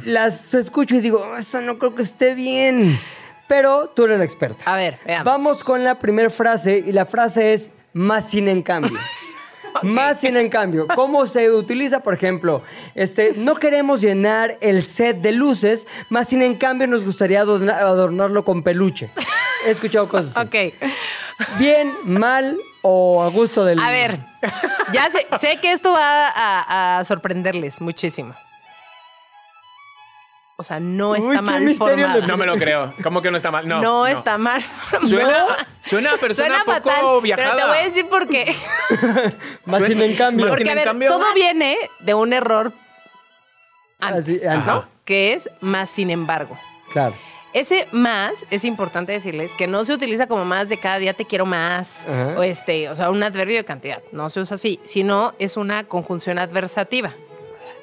[0.05, 2.99] las escucho y digo, "Oh, eso no creo que esté bien.
[3.49, 4.63] Pero tú eres la experta.
[4.65, 5.25] A ver, veamos.
[5.25, 8.99] Vamos con la primera frase y la frase es más sin en cambio.
[9.83, 10.87] Más sin en cambio.
[10.95, 12.63] ¿Cómo se utiliza, por ejemplo?
[12.95, 17.77] Este, no queremos llenar el set de luces, más sin en cambio nos gustaría adorna-
[17.81, 19.11] adornarlo con peluche.
[19.67, 20.47] He escuchado cosas así.
[20.81, 21.59] Ok.
[21.59, 23.79] Bien, mal o a gusto del...
[23.81, 24.19] A ver,
[24.95, 28.35] ya sé, sé que esto va a, a sorprenderles muchísimo.
[30.59, 32.95] O sea, no Uy, está mal le- No me lo creo.
[33.03, 33.69] ¿Cómo que no está mal?
[33.69, 33.83] No.
[33.83, 34.63] No, está mal.
[35.07, 35.45] Suena,
[35.83, 37.51] suena a persona Suena poco fatal, viajada.
[37.51, 38.47] pero te voy a decir por qué.
[39.67, 40.49] Más Suena- sin en cambio.
[40.49, 42.73] Porque, a ver, cambio- todo viene de un error
[43.99, 44.67] antes, Así, antes.
[44.67, 44.85] ¿no?
[45.05, 46.59] Que es más sin embargo.
[46.93, 47.15] Claro.
[47.53, 51.25] Ese más es importante decirles que no se utiliza como más de cada día te
[51.25, 52.35] quiero más Ajá.
[52.39, 54.03] o este, o sea, un adverbio de cantidad.
[54.13, 57.13] No se usa así, sino es una conjunción adversativa.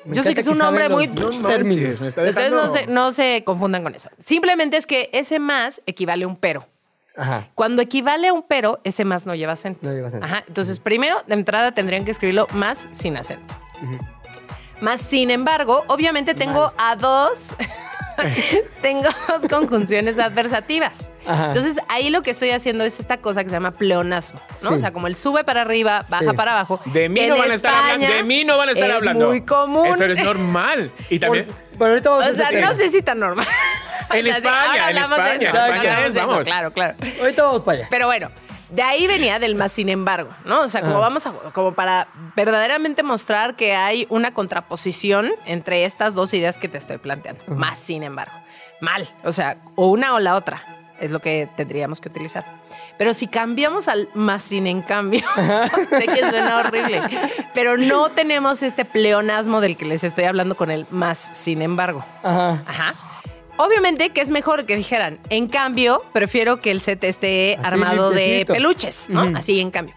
[0.05, 1.77] Me Yo sé que es un sabe nombre muy- No términos.
[1.77, 4.09] manches, me está Entonces dejando- no se, no se confundan con eso.
[4.19, 6.67] Simplemente es que ese más equivale a un pero.
[7.15, 7.47] Ajá.
[7.55, 9.79] Cuando equivale a un pero, ese más no lleva acento.
[9.83, 10.25] No lleva acento.
[10.25, 10.43] Ajá.
[10.47, 13.53] Entonces, primero, de entrada, tendrían que escribirlo más sin acento.
[14.81, 17.55] Más sin embargo, obviamente tengo a dos.
[18.81, 21.11] tengo dos conjunciones adversativas.
[21.25, 21.47] Ajá.
[21.47, 24.69] Entonces, ahí lo que estoy haciendo es esta cosa que se llama pleonasmo, ¿no?
[24.69, 24.73] Sí.
[24.73, 26.35] O sea, como el sube para arriba, baja Sí.
[26.35, 26.79] para abajo.
[26.85, 28.07] De mí no van a estar hablando.
[28.15, 29.27] De mí no van a estar es hablando.
[29.27, 29.95] muy común.
[29.97, 30.91] Pero es normal.
[31.09, 31.45] Y también.
[31.45, 33.47] Por- Pero ahorita vamos O sea, ese no sé si tan normal.
[34.11, 36.41] En O sea, sí, España, ahora en hablamos de eso, España hablamos es, de eso,
[36.43, 36.95] claro, claro.
[37.21, 37.87] Ahorita vamos para allá.
[37.89, 38.29] Pero bueno,
[38.73, 40.61] de ahí venía del más sin embargo, ¿no?
[40.61, 41.01] O sea, como Ajá.
[41.01, 46.67] vamos a, como para verdaderamente mostrar que hay una contraposición entre estas dos ideas que
[46.67, 47.43] te estoy planteando.
[47.47, 48.33] Más sin embargo.
[48.81, 49.13] Mal.
[49.23, 50.63] O sea, o una o la otra.
[50.99, 52.45] Es lo que tendríamos que utilizar.
[52.97, 55.21] Pero si cambiamos al más sin en cambio,
[55.89, 57.01] sé que suena horrible,
[57.53, 62.05] pero no tenemos este pleonasmo del que les estoy hablando con el más sin embargo.
[62.23, 62.63] Ajá.
[62.65, 62.93] Ajá.
[63.65, 68.09] Obviamente que es mejor que dijeran, en cambio, prefiero que el set esté Así armado
[68.11, 69.37] de peluches, ¿no?
[69.37, 69.95] Así en cambio.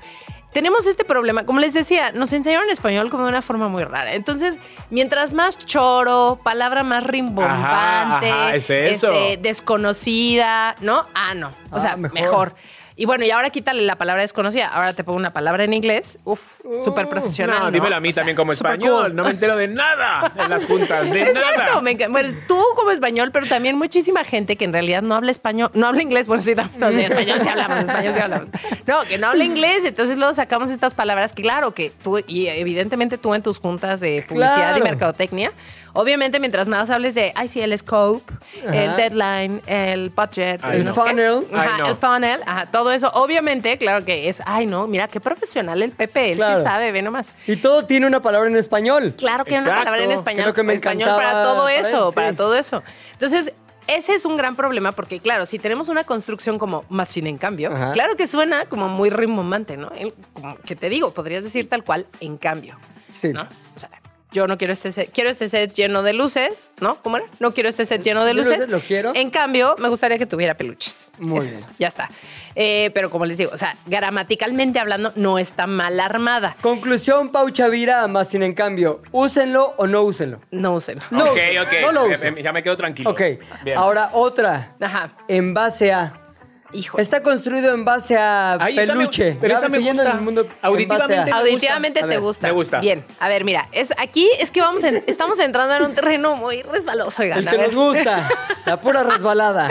[0.53, 4.15] Tenemos este problema, como les decía, nos enseñaron español como de una forma muy rara.
[4.15, 9.11] Entonces, mientras más choro, palabra más rimbombante, Ajá, ajá, es eso.
[9.11, 11.07] este, desconocida, ¿no?
[11.15, 11.49] Ah, no.
[11.71, 12.15] O Ah, sea, mejor.
[12.19, 12.55] mejor.
[12.99, 14.69] Y bueno, y ahora quítale la palabra desconocida.
[14.69, 16.19] Ahora te pongo una palabra en inglés.
[16.25, 16.41] Uf,
[16.81, 17.59] súper profesional.
[17.59, 17.71] No, ¿no?
[17.71, 19.05] dímelo a mí O sea, también como español.
[19.09, 19.15] cool.
[19.15, 21.11] No me entero de nada en las juntas.
[21.11, 21.81] De Exacto, nada.
[21.83, 22.19] me encanta.
[22.19, 25.87] Pues tú como español, pero también muchísima gente que en realidad no habla español, no
[25.89, 28.49] habla inglés, bueno, sí, no, sí, español sí hablamos, español sí hablamos.
[28.87, 32.47] No, que no habla inglés, entonces luego sacamos estas palabras que claro que tú, y
[32.47, 35.53] evidentemente tú en tus juntas de publicidad y mercadotecnia,
[35.97, 38.33] obviamente mientras más hables de, ay sí, el scope,
[38.73, 40.93] el deadline, el budget, Ay, no.
[40.93, 41.01] qué.
[41.01, 41.47] Funnel.
[41.53, 41.87] Ajá, Ay, no.
[41.89, 45.93] el funnel, ajá, todo eso, obviamente, claro que es, ay no, mira qué profesional el
[45.93, 46.57] Pepe, él Claro.
[46.59, 47.35] sí sabe, ve nomás.
[47.47, 49.15] Y todo tiene una palabra en español.
[49.17, 49.85] Claro que hay una Exacto.
[49.85, 52.37] palabra en español, Creo que me español para todo eso, eso, para sí.
[52.37, 52.83] todo eso.
[53.13, 53.53] Entonces,
[53.89, 57.39] ese es un gran problema porque, claro, si tenemos una construcción como más sin en
[57.39, 57.93] cambio, Ajá.
[57.93, 59.91] claro que suena como muy rimbombante, ¿no?
[59.97, 62.77] El- Como que te digo, podrías decir tal cual en cambio,
[63.13, 63.29] Sí.
[63.33, 63.43] ¿no?
[63.43, 63.89] O sea,
[64.37, 66.97] yo no quiero este set, quiero este set lleno de luces, ¿no?
[67.03, 67.27] ¿Cómo era?
[67.41, 68.69] No quiero este set lleno de luces.
[68.69, 69.13] lo quiero.
[69.15, 71.11] En cambio, me gustaría que tuviera peluches.
[71.19, 71.59] Muy Es bien.
[71.61, 72.11] esto, Ya está.
[72.55, 76.55] Eh, pero como les digo, o sea, gramaticalmente hablando, no está mal armada.
[76.61, 79.01] Conclusión, Pau Chavira, más sin en cambio.
[79.11, 80.41] Úsenlo o no úsenlo.
[80.51, 80.99] No usen.
[81.11, 81.73] No, ok, ok.
[81.83, 82.39] no lo Eh, usen.
[82.39, 83.11] eh, ya me quedo tranquilo.
[83.11, 83.21] Ok,
[83.65, 83.79] Bien.
[83.79, 84.75] ahora otra.
[84.81, 85.11] Ajá.
[85.29, 86.26] En base a.
[86.73, 86.99] Hijo.
[86.99, 89.37] Está construido en base a Ay, esa me- peluche.
[89.41, 90.03] pero esa me gusta.
[90.11, 92.09] en el mundo en Auditivamente me Auditivamente gusta.
[92.09, 92.47] te ver, gusta.
[92.49, 92.81] me gusta.
[92.81, 93.05] Bien.
[93.21, 96.63] A ver, mira, es aquí es que vamos en- estamos entrando en un terreno muy
[96.63, 97.39] resbaloso, oigan.
[97.39, 97.73] El a que ver.
[97.73, 98.29] nos gusta.
[98.67, 99.69] La pura resbalada.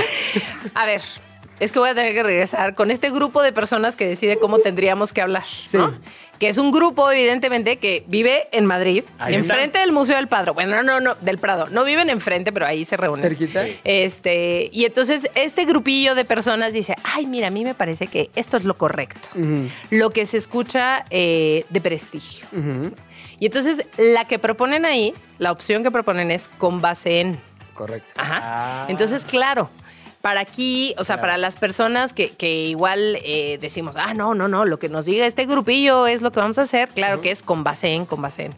[0.73, 1.01] A ver,
[1.59, 4.59] es que voy a tener que regresar con este grupo de personas que decide cómo
[4.59, 5.93] tendríamos que hablar, ¿no?
[6.39, 10.53] Que es un grupo, evidentemente, que vive en Madrid, Ahí enfrente del Museo del Prado.
[10.53, 11.67] Bueno, no, no, del Prado.
[11.69, 13.23] No viven enfrente, pero ahí se reúnen.
[13.23, 13.63] ¿Cerquita?
[13.85, 18.31] Este, y entonces este grupillo de personas dice, ay, mira, a mí me parece que
[18.35, 19.29] esto es lo correcto.
[19.91, 22.47] Lo que se escucha eh, de prestigio.
[23.39, 27.39] Y entonces la que proponen ahí, la opción que proponen es con base en.
[27.73, 28.09] Correcto.
[28.15, 28.39] Ajá.
[28.43, 28.85] Ah.
[28.87, 29.69] Entonces, claro,
[30.25, 34.47] para aquí, o sea, para las personas que, que igual eh, decimos, ah, no, no,
[34.47, 37.29] no, lo que nos diga este grupillo es lo que vamos a hacer, claro que
[37.29, 38.55] es con base en, con base en.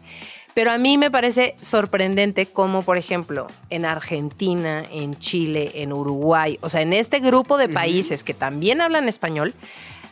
[0.54, 6.58] Pero a mí me parece sorprendente como, por ejemplo, en Argentina, en Chile, en Uruguay,
[6.62, 9.52] o sea, en este grupo de países que también hablan español,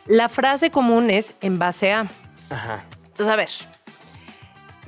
[0.04, 2.10] la frase común es en base a.
[2.50, 2.84] Ajá.
[3.06, 3.48] Entonces, a ver,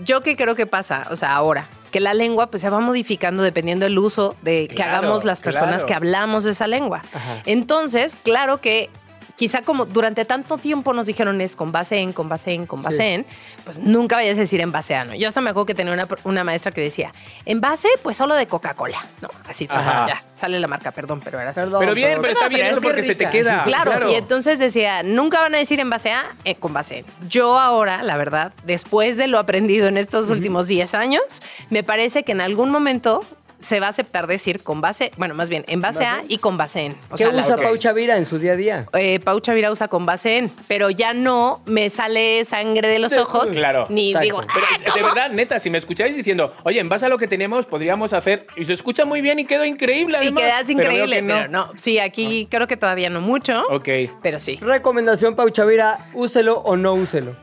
[0.05, 3.43] yo qué creo que pasa, o sea, ahora, que la lengua pues se va modificando
[3.43, 5.87] dependiendo del uso de que Claro, hagamos las personas claro.
[5.87, 7.03] que hablamos esa lengua.
[7.13, 7.43] Ajá.
[7.47, 8.91] Entonces, claro que
[9.39, 12.83] quizá como durante tanto tiempo nos dijeron es con base en, con base en, con
[12.83, 13.03] base Sí.
[13.03, 13.27] en,
[13.65, 15.15] pues nunca vayas a decir en base a, ¿no?
[15.15, 17.13] Yo hasta me acuerdo que tenía una, una maestra que decía,
[17.47, 19.29] en base, pues solo de Coca-Cola, ¿no?
[19.49, 20.07] Así, Ajá.
[20.09, 21.61] ya, sale la marca, perdón, pero era así.
[21.61, 23.63] Perdón, Pero bien, pero está No, bien pero eso es porque que se te queda.
[23.63, 27.07] Claro, y entonces decía, nunca van a decir en base a, eh, con base en.
[27.29, 31.23] Yo ahora, la verdad, después de lo aprendido en estos últimos 10 años,
[31.71, 33.23] me parece que en algún momento
[33.59, 36.57] se va a aceptar decir con base, bueno, más bien en base a y con
[36.57, 36.93] base en.
[37.11, 37.57] O ¿Qué sea, usa.
[37.57, 38.87] Pau Chavira en su día a día?
[38.95, 43.13] Eh, Pau Chavira usa con base en, pero ya no me sale sangre de los
[43.17, 43.87] ojos, Claro.
[43.91, 44.25] ni Exacto.
[44.25, 45.05] digo, Pero "Ah, es- de ¿cómo?".
[45.07, 48.47] verdad, neta, si me escucháis diciendo, oye, en base a lo que tenemos, podríamos hacer.
[48.57, 50.19] Y se escucha muy bien y quedó increíble.
[50.19, 51.73] y Además, quedas Pero veo increíble, pero no.
[51.77, 53.89] Sí, aquí creo que todavía no mucho, Ok.
[54.23, 54.57] pero sí.
[54.61, 57.37] Recomendación, Pau Chavira, úselo o no úselo.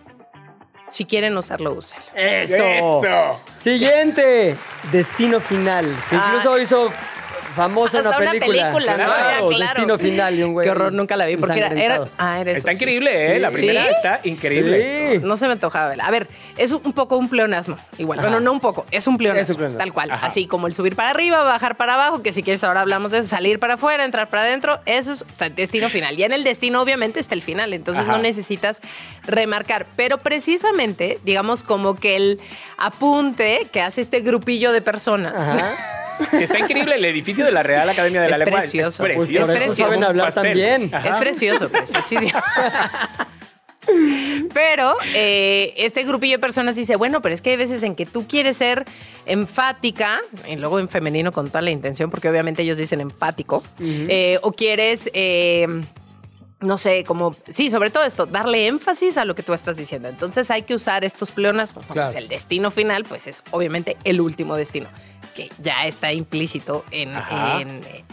[0.88, 2.06] Si quieren usarlo, úsenlo.
[2.14, 2.64] Eso.
[2.64, 3.42] Eso.
[3.54, 4.56] Siguiente,
[4.92, 6.36] Destino Final, que Ah.
[6.38, 6.94] incluso hizo
[7.56, 8.72] famosa Hasta una una película.
[8.72, 9.06] película, ¿no?
[9.06, 9.74] Claro, Ya, claro.
[9.88, 10.66] Destino Final y un güey.
[10.66, 12.76] Qué horror, nunca la vi porque era, ah, era eso, Está sí.
[12.76, 13.40] increíble, ¿eh?
[13.40, 13.56] La Sí.
[13.56, 13.88] primera ¿Sí?
[13.96, 15.14] está increíble.
[15.14, 15.20] Sí.
[15.24, 16.06] No se me antojaba verla.
[16.06, 17.78] A ver, es un poco un pleonasmo.
[17.98, 18.20] Igual.
[18.20, 18.28] Ajá.
[18.28, 19.44] Bueno, no un poco, es un pleonasmo.
[19.44, 19.80] Es un pleonasmo.
[19.80, 20.12] Tal cual.
[20.12, 20.28] Ajá.
[20.28, 23.20] Así como el subir para arriba, bajar para abajo, que si quieres ahora hablamos de
[23.20, 24.80] eso, salir para afuera, entrar para adentro.
[24.86, 26.20] Eso es o sea, destino final.
[26.20, 27.74] Y en el destino, obviamente, está el final.
[27.74, 28.12] Entonces Ajá.
[28.14, 28.82] no necesitas
[29.24, 29.86] remarcar.
[29.96, 32.40] Pero precisamente, digamos, como que el
[32.78, 35.34] apunte que hace este grupillo de personas.
[35.36, 35.76] Ajá.
[36.32, 38.60] Que está increíble el edificio de la Real Academia de la Es Lengua.
[38.60, 39.06] precioso.
[39.06, 39.52] Es precioso.
[39.52, 40.92] por eso saben hablar también.
[41.04, 42.40] Es precioso, preciosísimo.
[44.54, 48.08] Pero eh, este grupillo de personas dice, bueno, pero es que hay veces en que
[48.08, 48.84] tú quieres ser
[49.28, 54.40] enfática, y luego en femenino con toda la intención, porque obviamente ellos dicen enfático, eh,
[54.42, 55.10] o quieres...
[55.14, 55.68] eh,
[56.62, 60.08] no sé, como, sí, sobre todo esto, darle énfasis a lo que tú estás diciendo.
[60.08, 61.86] Entonces hay que usar estos pleonasmos.
[61.86, 62.18] Bueno, Claro.
[62.18, 64.88] el destino final, pues es obviamente el último destino,
[65.36, 67.14] que ya está implícito en,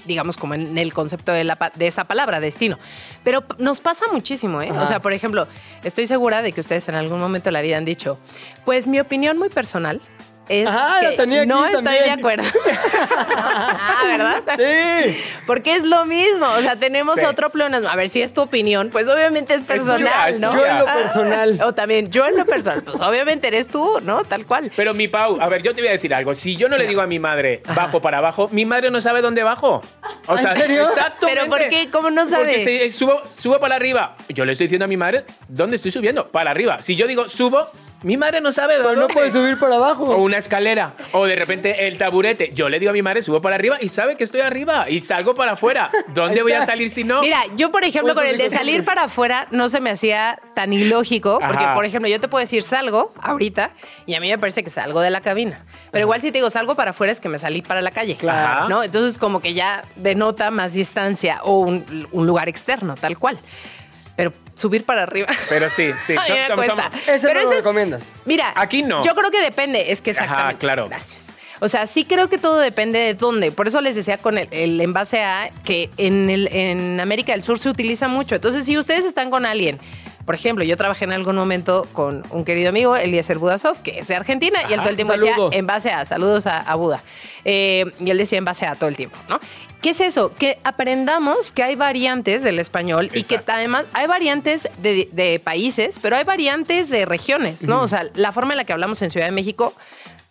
[0.04, 2.78] digamos, como en el concepto de, la, de esa palabra, destino.
[3.24, 4.70] Pero nos pasa muchísimo, ¿eh?
[4.70, 4.82] Ajá.
[4.82, 5.46] O sea, por ejemplo,
[5.84, 8.18] estoy segura de que ustedes en algún momento de la vida han dicho,
[8.64, 10.00] pues mi opinión muy personal
[10.48, 10.68] es
[11.00, 12.04] que tenía aquí no estoy también.
[12.04, 12.44] de acuerdo.
[13.36, 14.42] ah, ¿verdad?
[14.56, 15.16] Sí.
[15.46, 17.24] Porque es lo mismo, o sea, tenemos Sí.
[17.26, 17.88] otro pleonasmo.
[17.88, 20.50] A ver, si es tu opinión, pues obviamente es personal, tuya, es ¿no?
[20.52, 21.60] Yo en lo Ah, personal.
[21.64, 24.24] O también yo en lo personal, pues obviamente eres tú, ¿no?
[24.24, 24.72] Tal cual.
[24.74, 26.34] Pero mi Pau, a ver, yo te voy a decir algo.
[26.34, 29.20] Si yo no le digo a mi madre, bajo para abajo, mi madre no sabe
[29.22, 29.82] dónde bajo.
[30.26, 30.88] O ¿En sea, serio?
[30.88, 31.26] exactamente.
[31.40, 31.88] ¿Pero por qué?
[31.90, 32.44] ¿Cómo no sabe?
[32.64, 34.16] Porque si subo, subo para arriba.
[34.28, 36.28] Yo le estoy diciendo a mi madre, ¿dónde estoy subiendo?
[36.28, 36.80] Para arriba.
[36.82, 37.68] Si yo digo subo,
[38.02, 39.00] mi madre no sabe Pero dónde.
[39.02, 40.04] no puedes subir para abajo.
[40.04, 40.92] O una escalera.
[41.12, 42.52] O de repente el taburete.
[42.54, 44.88] Yo le digo a mi madre, subo para arriba y sabe que estoy arriba.
[44.90, 45.90] Y salgo para afuera.
[46.08, 47.20] ¿Dónde voy a salir si no?
[47.20, 50.72] Mira, yo por ejemplo con el de salir para afuera no se me hacía tan
[50.72, 51.74] ilógico, porque Ajá.
[51.74, 53.70] por ejemplo yo te puedo decir salgo ahorita
[54.06, 55.64] y a mí me parece que salgo de la cabina.
[55.90, 58.16] Pero igual si te digo salgo para afuera es que me salí para la calle.
[58.16, 58.68] Claro.
[58.68, 58.82] ¿no?
[58.82, 63.38] Entonces como que ya denota más distancia o un, un lugar externo, tal cual.
[64.54, 65.28] Subir para arriba.
[65.48, 66.14] Pero sí, sí.
[66.16, 66.90] A mí som- me som- cuesta.
[66.90, 68.02] som- Ese Pero no lo es- recomiendas.
[68.24, 69.02] Mira, Aquí no.
[69.04, 70.58] Yo creo que depende, es que Ajá, exactamente.
[70.60, 70.88] claro.
[70.88, 71.34] Gracias.
[71.60, 73.52] O sea, sí creo que todo depende de dónde.
[73.52, 77.44] Por eso les decía con el, el envase A que en, el, en América del
[77.44, 78.34] Sur se utiliza mucho.
[78.34, 79.78] Entonces, si ustedes están con alguien,
[80.24, 84.08] por ejemplo, yo trabajé en algún momento con un querido amigo, Eliezer Budasov, que es
[84.08, 87.02] de Argentina, y él todo el tiempo decía envase A, saludos a, a Buda.
[87.44, 89.40] Eh, y él decía envase A todo el tiempo, ¿no?
[89.80, 90.32] ¿Qué es eso?
[90.38, 95.98] Que aprendamos que hay variantes del español y que además hay variantes de, de países,
[96.00, 97.82] pero hay variantes de regiones, ¿no?
[97.82, 99.74] O sea, la forma en la que hablamos en Ciudad de México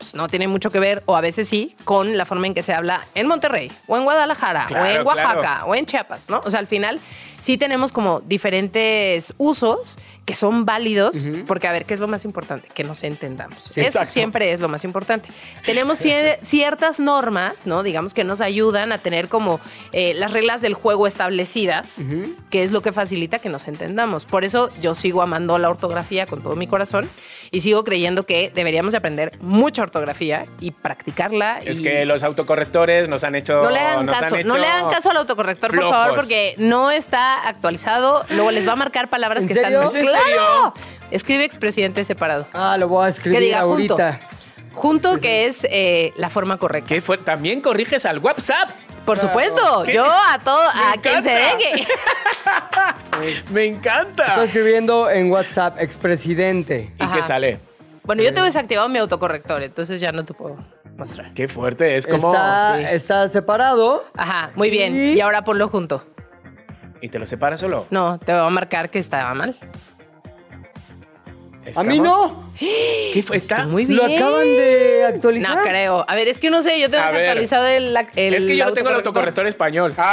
[0.02, 2.64] pues, no tiene mucho que ver, o a veces sí, con la forma en que
[2.64, 5.66] se habla en Monterrey, o en Guadalajara, o en Oaxaca, claro.
[5.68, 6.42] o en Chiapas, ¿no?
[6.44, 7.00] O sea, al final
[7.40, 12.24] sí tenemos como diferentes usos que son válidos, porque a ver, ¿qué es lo más
[12.26, 12.68] importante?
[12.74, 13.72] Que nos entendamos.
[13.72, 14.12] Eso exacto.
[14.14, 15.30] siempre es lo más importante.
[15.66, 17.82] Tenemos cie- ciertas normas, ¿no?
[17.84, 19.60] Digamos que nos ayudan a tener como
[19.91, 21.97] eh, las reglas del juego establecidas,
[22.49, 24.26] que es lo que facilita que nos entendamos.
[24.26, 27.10] Por eso yo sigo amando la ortografía con todo mi corazón
[27.49, 29.91] y sigo creyendo que deberíamos de aprender mucha ortografía
[30.60, 31.60] y practicarla.
[31.64, 33.62] Es y- que los autocorrectores nos han hecho.
[33.62, 36.56] no le hagan nos han caso, no le hagan caso al autocorrector, por favor, porque
[36.58, 38.26] no está actualizado.
[38.30, 39.82] Luego les va a marcar palabras ¿En que serio?
[39.84, 40.02] están.
[40.02, 40.74] ¿Es ¡Claro!
[41.12, 42.48] Escribe expresidente separado.
[42.54, 43.94] Ah, lo voy a escribir Que diga junto.
[43.94, 44.20] ahorita.
[44.74, 46.88] Junto, que es eh, la forma correcta.
[46.88, 47.18] ¿Qué fue?
[47.18, 48.70] También corriges al WhatsApp.
[49.06, 49.94] Por supuesto, ¿Qué?
[49.96, 51.88] yo a todo, a quien se deje.
[53.52, 54.28] Me encanta.
[54.28, 56.92] Estoy escribiendo en WhatsApp, expresidente.
[57.00, 57.16] ¿Y Ajá.
[57.16, 57.60] qué sale?
[58.04, 60.58] Bueno, yo tengo desactivado mi autocorrector, entonces ya no te puedo
[60.97, 61.34] mostrar.
[61.34, 61.95] Qué fuerte.
[61.97, 62.28] Es como.
[62.34, 62.84] Está, sí.
[62.89, 64.06] está separado.
[64.16, 64.95] Ajá, muy bien.
[64.95, 66.04] Y- Y ahora ponlo junto.
[67.02, 67.88] ¿Y te lo separas solo?
[67.89, 69.58] No, te va a marcar que estaba mal.
[71.76, 72.51] A mí no.
[72.59, 73.38] ¿Qué fue?
[73.38, 73.97] Está Muy bien.
[73.97, 75.57] Lo acaban de actualizar.
[75.57, 76.05] No creo.
[76.07, 77.22] A ver, es que no sé, yo tengo A ver.
[77.22, 79.93] desactualizado el, el Es que yo no tengo el autocorrector español.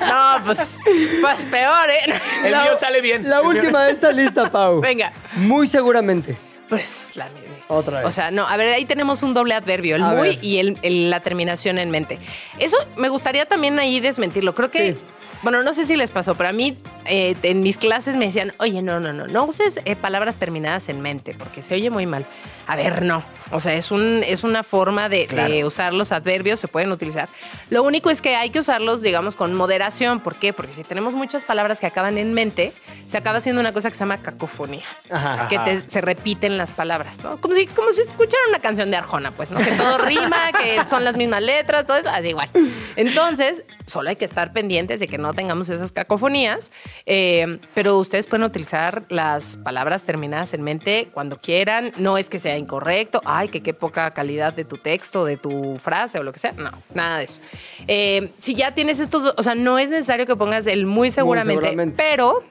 [0.00, 0.78] No, pues,
[1.20, 2.12] pues peor, ¿eh?
[2.44, 3.28] El La- mío sale bien.
[3.28, 4.80] La última de esta lista, Pau.
[4.80, 5.12] Venga.
[5.36, 6.36] Muy seguramente.
[6.68, 7.78] Pues la misma historia.
[7.80, 8.08] Otra vez.
[8.08, 10.38] O sea, no, a ver, ahí tenemos un doble adverbio, el A muy ver.
[10.44, 12.18] y el, el- la terminación en mente.
[12.58, 14.54] Eso me gustaría también ahí desmentirlo.
[14.54, 14.98] Creo que, Sí.
[15.44, 16.76] Bueno, no sé si les pasó, pero a mí
[17.06, 20.88] eh, en mis clases me decían, oye, no, no, no, no uses eh, palabras terminadas
[20.88, 22.26] en mente porque se oye muy mal.
[22.66, 23.22] A ver, no.
[23.50, 25.66] O sea, es, un, es una forma de, de Claro.
[25.66, 27.28] usar los adverbios, se pueden utilizar.
[27.70, 30.18] Lo único es que hay que usarlos, digamos, con moderación.
[30.20, 30.52] ¿Por qué?
[30.54, 32.72] Porque si tenemos muchas palabras que acaban en mente,
[33.04, 35.46] se acaba haciendo una cosa que se llama cacofonía Ajá.
[35.48, 37.38] que te- se repiten las palabras, ¿no?
[37.40, 39.60] Como si, como si escucharan una canción de Arjona, pues, ¿no?
[39.60, 42.48] Que todo rima, que son las mismas letras, todo eso, así igual.
[42.96, 46.72] Entonces, solo hay que estar pendientes de que no tengamos esas cacofonías,
[47.06, 52.38] eh, pero ustedes pueden utilizar las palabras terminadas en mente cuando quieran, no es que
[52.38, 56.32] sea incorrecto, ay, que qué poca calidad de tu texto, de tu frase o lo
[56.32, 57.40] que sea, no, nada de eso.
[57.86, 61.60] Eh, si ya tienes estos, o sea, no es necesario que pongas el muy seguramente,
[61.66, 61.94] seguramente.
[61.96, 62.42] pero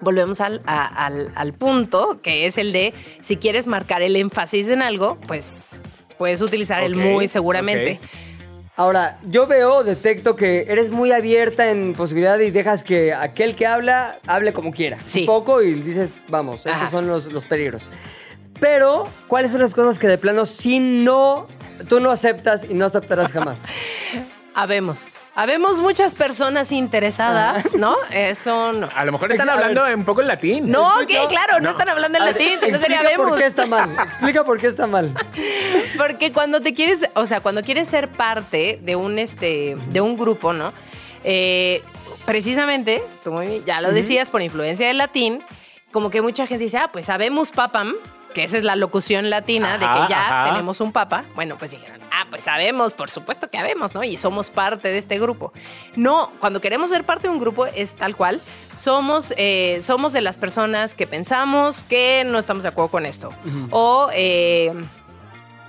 [0.00, 2.92] volvemos al, a- al- al punto, que es el de
[3.22, 5.82] si quieres marcar el énfasis en algo, pues
[6.18, 8.00] puedes utilizar el muy seguramente.
[8.78, 13.66] Ahora, yo veo, detecto que eres muy abierta en posibilidad y dejas que aquel que
[13.66, 14.98] habla hable como quiera.
[15.06, 15.20] Sí.
[15.20, 16.90] Un poco y dices, vamos, estos Ajá.
[16.90, 17.88] son los, los peligros.
[18.60, 21.46] Pero, ¿cuáles son las cosas que de plano si no,
[21.88, 23.62] tú no aceptas y no aceptarás jamás?
[24.58, 25.28] Habemos.
[25.34, 27.94] Habemos muchas personas interesadas, ¿no?
[28.10, 28.88] Eso no.
[28.94, 30.70] A lo mejor están hablando un poco en latín.
[30.70, 31.70] No, que claro, no, No.
[31.72, 33.90] están hablando en A latín, explica por qué está mal.
[34.08, 35.14] Explica por qué está mal.
[35.98, 40.16] Porque cuando te quieres, o sea, cuando quieres ser parte de un este, de un
[40.16, 40.72] grupo, ¿no?
[41.22, 41.82] Eh,
[42.24, 45.42] precisamente, como ya lo decías, por influencia del latín,
[45.92, 47.92] como que mucha gente dice, ah, pues sabemos papam,
[48.32, 50.50] que esa es la locución latina de que ya ajá.
[50.50, 51.24] tenemos un papa.
[51.34, 54.02] Bueno, pues dijeron, ah, pues sabemos, por supuesto que sabemos, ¿no?
[54.04, 55.52] Y somos parte de este grupo.
[55.96, 58.40] No, cuando queremos ser parte de un grupo es tal cual.
[58.74, 63.30] Somos, eh, somos de las personas que pensamos que no estamos de acuerdo con esto.
[63.70, 64.72] O, eh,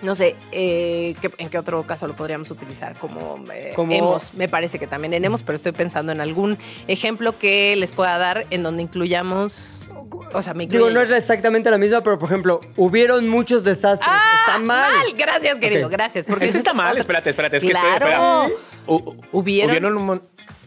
[0.01, 2.95] no sé, eh, ¿qué- ¿en qué otro caso lo podríamos utilizar?
[2.97, 6.57] Como, eh, Como- hemos, me parece que también en hemos, pero estoy pensando en algún
[6.87, 9.89] ejemplo que les pueda dar en donde incluyamos,
[10.33, 13.63] o sea, me incluye Digo, no es exactamente la misma, pero por ejemplo, hubieron muchos
[13.63, 14.09] desastres.
[14.11, 14.35] ¡Ah!
[14.45, 14.91] está mal.
[15.17, 15.91] Gracias, querido, Ok.
[15.93, 16.25] gracias.
[16.25, 18.05] Porque Ese ese está es mal, espérate, espérate, es que estoy- Claro.
[18.05, 18.47] espera.
[18.87, 20.21] Hu- Hubieron un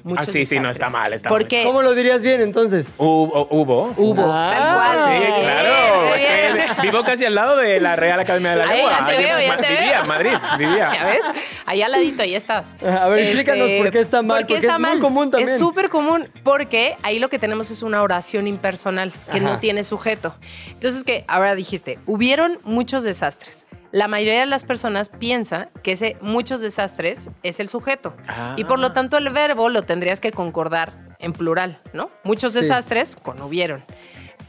[0.04, 1.48] mon- Ah, muchos sí, sí, no, está mal, está ¿Por mal.
[1.48, 1.64] qué?
[1.64, 2.92] ¿Cómo lo dirías bien entonces?
[2.98, 3.46] Hubo.
[3.50, 3.92] Hubo.
[3.96, 5.16] Hubo, Ah, tal cual.
[5.16, 6.06] Sí, claro.
[6.08, 6.66] muy Es bien.
[6.76, 8.96] que vivo casi al lado de la Real Academia de la Ahí, Lengua.
[8.98, 10.04] ya te Ahí veo, ya ma- te vivía veo.
[10.06, 10.90] Madrid, vivía.
[10.94, 11.20] ¿Ya ves?
[11.66, 12.76] Allá al ladito, ahí estabas.
[12.82, 15.00] A ver, explícanos por qué está mal, ¿por qué porque está es muy mal?
[15.00, 15.48] común también.
[15.50, 19.46] Es súper común porque ahí lo que tenemos es una oración impersonal que Ajá.
[19.46, 20.34] no tiene sujeto.
[20.70, 23.66] Entonces, que ahora dijiste, hubieron muchos desastres.
[23.92, 28.14] La mayoría de las personas piensa que ese muchos desastres es el sujeto.
[28.28, 28.54] Ah.
[28.56, 32.10] Y por lo tanto el verbo lo tendrías que concordar en plural, ¿no?
[32.24, 32.60] Muchos Sí.
[32.60, 33.84] desastres con hubieron.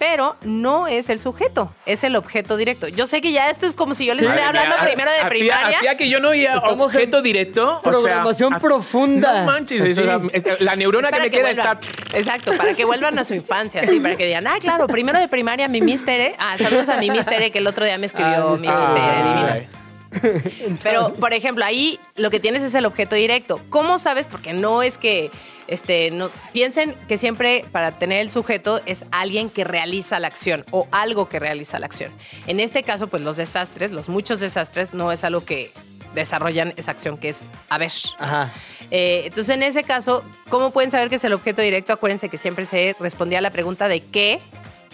[0.02, 2.88] Pero no es el sujeto, es el objeto directo.
[2.88, 5.18] Yo sé que ya esto es como si yo les esté Madre hablando primero de
[5.18, 5.78] hacía- primaria.
[5.78, 7.78] Hacía que yo no oía objeto directo.
[7.78, 9.42] o sea, programación profunda.
[9.42, 10.42] No manches, eso, Sí.
[10.64, 11.78] la neurona Es que me queda vuelvan.
[11.84, 12.18] está.
[12.18, 15.28] Exacto, para que vuelvan a su infancia, sí, para que digan, ah, claro, primero de
[15.28, 16.36] primaria mi mister, E".
[16.40, 19.58] ah, saludos a mi mister, E, que el otro día me escribió Ah, mi Mister
[19.58, 19.81] E.
[20.84, 23.62] Pero, por ejemplo, ahí lo que tienes es el objeto directo.
[23.70, 24.28] ¿Cómo sabes?
[24.28, 25.32] Porque no es que
[25.68, 30.66] este, no, piensen que siempre para tener el sujeto es alguien que realiza la acción
[30.72, 32.12] o algo que realiza la acción.
[32.48, 35.72] En este caso, pues los desastres, los muchos desastres, no es algo que
[36.14, 37.94] desarrollan esa acción que es a ver.
[38.20, 38.52] Ajá.
[38.90, 41.94] Eh, entonces, en ese caso, ¿cómo pueden saber que es el objeto directo?
[41.94, 44.42] Acuérdense que siempre se respondía a la pregunta de qué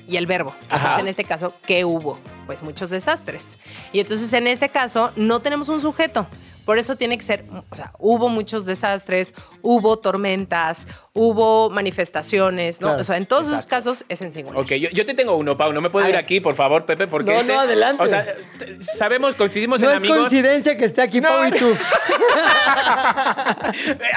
[0.08, 0.55] y el verbo.
[0.64, 0.99] Entonces, Ajá.
[0.99, 2.18] en este caso, ¿qué hubo?
[2.45, 3.58] Pues muchos desastres.
[3.91, 6.28] Y entonces, en ese caso, no tenemos un sujeto.
[6.68, 12.88] Por eso tiene que ser, o sea, hubo muchos desastres, hubo tormentas, hubo manifestaciones, ¿no?
[12.89, 14.61] Claro, o sea, en todos esos casos es en singular.
[14.61, 15.72] Ok, yo, yo te tengo uno, Pau.
[15.72, 16.24] No me puedo A ir ver.
[16.24, 17.32] aquí, por favor, Pepe, porque.
[17.32, 18.03] No, este- no, adelante.
[18.03, 18.36] O sea,
[18.82, 20.18] sabemos, coincidimos No en es amigos.
[20.20, 21.57] coincidencia que esté aquí No, Pau y no.
[21.57, 21.74] tú.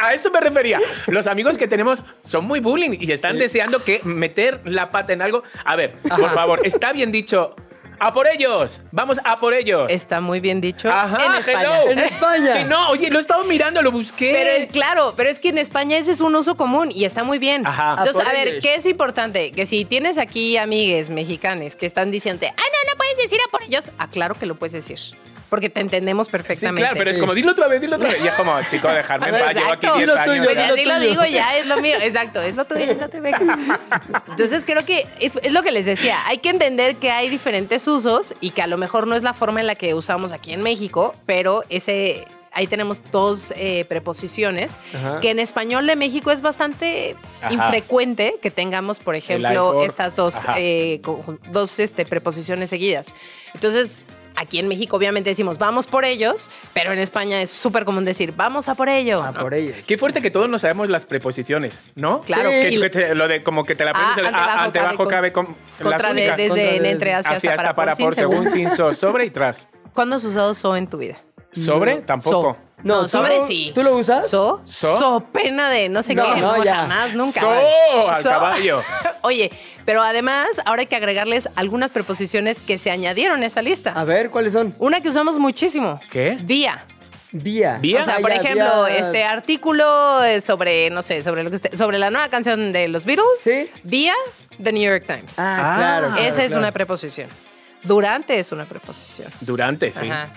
[0.03, 0.78] A eso me refería.
[1.07, 5.22] Los amigos que tenemos son muy bullying y están deseando que meter la pata en
[5.22, 5.42] algo.
[5.64, 7.55] A ver, por favor, está bien dicho.
[8.03, 8.80] ¡A por ellos!
[8.92, 9.84] ¡Vamos a por ellos!
[9.90, 11.61] Está muy bien dicho Ajá, en España.
[11.82, 11.90] hello.
[11.90, 12.53] En España.
[12.55, 14.32] Que no, oye, lo he estado mirando, lo busqué.
[14.32, 17.38] Pero claro, pero es que en España ese es un uso común y está muy
[17.38, 17.66] bien.
[17.66, 17.96] Ajá.
[17.98, 18.62] Entonces, A por a ver, ellos.
[18.64, 19.51] ¿qué es importante?
[19.53, 23.51] Que si tienes aquí amigues mexicanes que están diciendo, ah, no, no puedes decir a
[23.51, 24.98] por ellos, ah, claro que lo puedes decir.
[25.51, 26.80] Porque te entendemos Sí, perfectamente.
[26.82, 27.20] claro, pero es Sí.
[27.20, 28.24] como, dilo otra vez, dilo otra vez.
[28.24, 29.96] Y es como, chico, dejarme en paz, llevo aquí Exacto.
[29.96, 30.26] 10 Dilo años.
[30.34, 30.64] tuyo, Pues ya.
[30.68, 31.96] así Dilo lo digo ya, es lo mío.
[32.01, 33.40] Exacto, es lo tuyo, no te venga.
[34.28, 36.18] Entonces creo que es, es lo que les decía.
[36.26, 39.34] Hay que entender que hay diferentes usos y que a lo mejor no es la
[39.34, 42.26] forma en la que usamos aquí en México, pero ese.
[42.53, 45.20] Ahí tenemos dos eh, preposiciones Ajá.
[45.20, 47.53] que en español de México es bastante Ajá.
[47.55, 51.01] infrecuente que tengamos, por ejemplo, estas dos, eh,
[51.53, 53.14] dos este, preposiciones seguidas.
[53.55, 54.05] Entonces,
[54.41, 58.32] aquí en México obviamente decimos vamos por ellos, pero en España es súper común decir
[58.36, 59.22] vamos a por ello.
[59.22, 59.76] A por ellos.
[59.86, 62.20] Qué fuerte que todos no sabemos las preposiciones, ¿no?
[62.22, 62.49] Claro.
[62.51, 62.80] Que, Sí.
[62.80, 64.16] que te- lo de como que te la aprendes.
[64.16, 64.20] Ah,
[64.57, 67.74] el- ante, ah, bajo, cabe, con- Contra de, desde Contra en entre hacia Hacia hasta
[67.74, 69.70] para, por, sin, según, sin, so, sobre y tras.
[69.93, 71.18] ¿Cuándo has usado so en tu vida?
[71.53, 71.97] ¿Sobre?
[72.03, 72.53] Tampoco.
[72.53, 72.70] So.
[72.83, 73.72] No, No, sobre ¿tú- sí.
[73.74, 74.28] tú lo usas?
[74.28, 74.99] So, So.
[74.99, 76.41] so, pena de no sé No, qué.
[76.41, 76.76] no, No, ya.
[76.76, 77.41] jamás, nunca.
[77.41, 78.83] So, al caballo.
[79.22, 79.51] Oye,
[79.85, 83.93] pero además ahora hay que agregarles algunas preposiciones que se añadieron a esa lista.
[83.93, 84.74] A ver, ¿cuáles son?
[84.78, 86.01] Una que usamos muchísimo.
[86.11, 86.39] ¿Qué?
[86.43, 86.85] Vía.
[87.33, 87.78] Vía.
[87.81, 88.01] Vía.
[88.01, 88.97] O sea, Ah, por ya, ejemplo, vía.
[88.97, 92.89] este artículo eh, sobre, no sé, sobre lo que usted, sobre la nueva canción de
[92.89, 93.26] los Beatles.
[93.41, 93.70] Sí.
[93.85, 94.14] Vía
[94.62, 95.39] The New York Times.
[95.39, 96.07] Ah, Ah, claro.
[96.09, 96.59] claro, Esa es claro.
[96.61, 97.28] una preposición.
[97.83, 99.31] Durante es una preposición.
[99.41, 100.09] Durante, sí.
[100.11, 100.31] Ajá.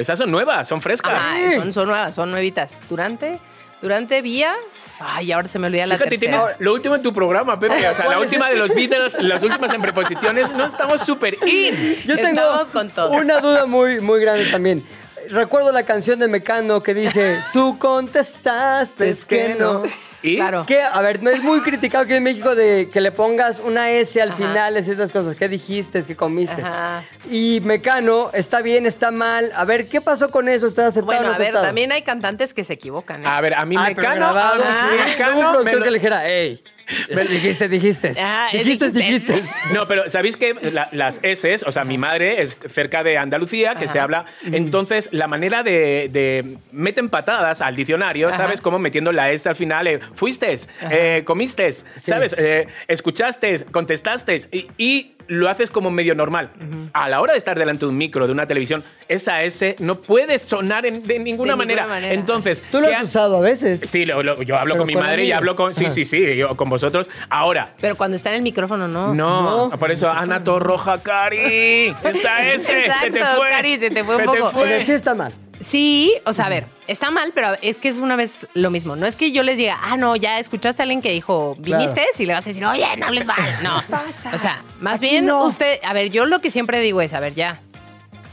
[0.00, 1.12] Esas son nuevas, son frescas.
[1.12, 2.78] Ajá, son, son nuevas, son nuevitas.
[2.88, 3.38] Durante,
[3.82, 4.54] durante, vía.
[4.98, 6.38] Ay, ahora se me olvida la Fíjate, tercera.
[6.38, 7.88] tienes lo último en tu programa, Pepe.
[7.88, 11.74] O sea, la última de los Beatles, las últimas en preposiciones, no estamos súper in.
[12.06, 13.10] Yo tengo Estamos con todo.
[13.12, 14.84] una duda muy, muy grande también.
[15.30, 19.82] Recuerdo la canción de Mecano que dice, tú contestaste es que no.
[20.22, 20.36] ¿Y?
[20.36, 20.66] Claro.
[20.66, 23.90] Que, a ver, no es muy criticado aquí en México de que le pongas una
[23.90, 24.36] S al Ajá.
[24.36, 25.34] final de ciertas cosas.
[25.36, 26.04] ¿Qué dijiste?
[26.04, 26.60] ¿Qué comiste?
[26.60, 27.02] Ajá.
[27.30, 28.84] Y Mecano, ¿está bien?
[28.86, 29.50] ¿Está mal?
[29.54, 30.66] A ver, ¿qué pasó con eso?
[30.66, 31.06] ¿Está aceptado?
[31.06, 31.64] Bueno, no a ver, aceptado?
[31.64, 33.22] también hay cantantes que se equivocan.
[33.22, 33.26] ¿eh?
[33.28, 34.64] A ver, a mí Ay, pero Mecano, a grabado, mí
[35.04, 35.10] sí.
[35.10, 36.62] Mecano un me productor lo- que le dijera, hey,
[37.30, 38.12] dijiste, dijiste.
[38.20, 39.32] Ah, dijiste, dijiste.
[39.34, 39.54] dijiste.
[39.74, 43.74] No, pero ¿sabéis que la- las S, o sea, mi madre es cerca de Andalucía,
[43.74, 43.92] que Ajá.
[43.92, 44.24] se habla.
[44.50, 48.36] Entonces, la manera de, de- meten patadas al diccionario, Ajá.
[48.38, 48.60] ¿sabes?
[48.60, 50.54] Como metiendo la S al final, eh, fuiste,
[50.90, 52.34] eh, comiste, ¿sabes?
[52.38, 56.50] Eh, escuchaste, contestaste y, y lo haces como medio normal.
[56.92, 60.00] A la hora de estar delante de un micro, de una televisión, esa S no
[60.02, 61.82] puede sonar en- de ninguna, De manera.
[61.82, 62.14] ninguna manera.
[62.14, 63.80] Entonces, Tú lo ¿qué has ha- usado a veces.
[63.80, 65.38] Sí, lo- lo- yo hablo Pero con mi con madre y amigos.
[65.38, 65.74] hablo con.
[65.74, 65.94] Sí, Ajá.
[65.94, 67.08] sí, sí, yo con vosotros.
[67.28, 69.14] Ahora, Pero cuando está en el micrófono, no.
[69.14, 69.78] no, No.
[69.78, 71.94] por eso Ana Torroja, Cari.
[72.04, 73.48] Esa S, se te fue.
[73.50, 74.52] Cari, se te fue un Se poco.
[74.86, 75.32] Sí está mal.
[75.62, 78.96] Sí, o sea, a ver, está mal, pero es que es una vez lo mismo.
[78.96, 82.02] No es que yo les diga, ah, no, ya escuchaste a alguien que dijo, viniste,
[82.18, 83.36] y le vas a decir, oye, no hables mal.
[83.62, 83.82] No.
[84.34, 85.44] O sea, más Aquí bien no.
[85.44, 87.60] usted, a ver, yo lo que siempre digo es, a ver, ya.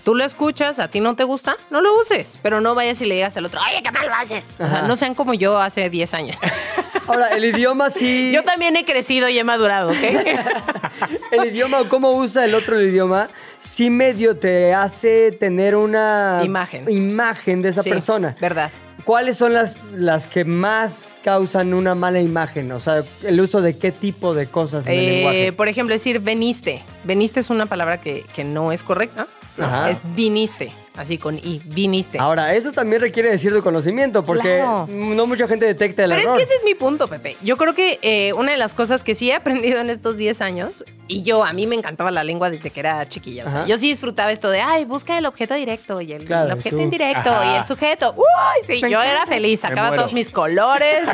[0.07, 3.05] Tú lo escuchas, a ti no te gusta, no lo uses, pero no vayas y
[3.05, 4.55] le digas al otro, oye, qué mal lo haces.
[4.57, 6.37] O sea, no sean como yo hace 10 años.
[7.07, 8.31] Ahora, el idioma sí.
[8.33, 9.97] Yo también he crecido y he madurado, ¿ok?
[11.31, 13.27] El idioma o cómo usa el otro el idioma,
[13.59, 16.89] sí medio te hace tener una Imagen.
[16.89, 18.37] imagen de esa Sí, persona.
[18.39, 18.71] Verdad.
[19.03, 22.71] ¿Cuáles son las, las que más causan una mala imagen?
[22.71, 25.53] O sea, el uso de qué tipo de cosas en el Eh, lenguaje.
[25.53, 26.83] por ejemplo, decir veniste.
[27.03, 29.27] Veniste es una palabra que, que no es correcta.
[29.59, 29.89] Ajá.
[29.89, 32.17] Es viniste, así con i, viniste.
[32.19, 34.87] Ahora, eso también requiere de cierto conocimiento, porque Claro.
[34.89, 36.37] no mucha gente detecta el Pero es error.
[36.37, 37.37] que ese es mi punto, Pepe.
[37.41, 40.41] Yo creo que eh, una de las cosas que sí he aprendido en estos 10
[40.41, 43.45] años, y yo, a mí me encantaba la lengua desde que era chiquilla.
[43.45, 46.47] O sea, yo sí disfrutaba esto de, ay, busca el objeto directo y el, Claro,
[46.47, 46.81] el objeto tú.
[46.83, 47.53] indirecto Ajá.
[47.53, 48.13] y el sujeto.
[48.17, 49.61] Uy, sí, yo era feliz.
[49.61, 51.07] Sacaba todos mis colores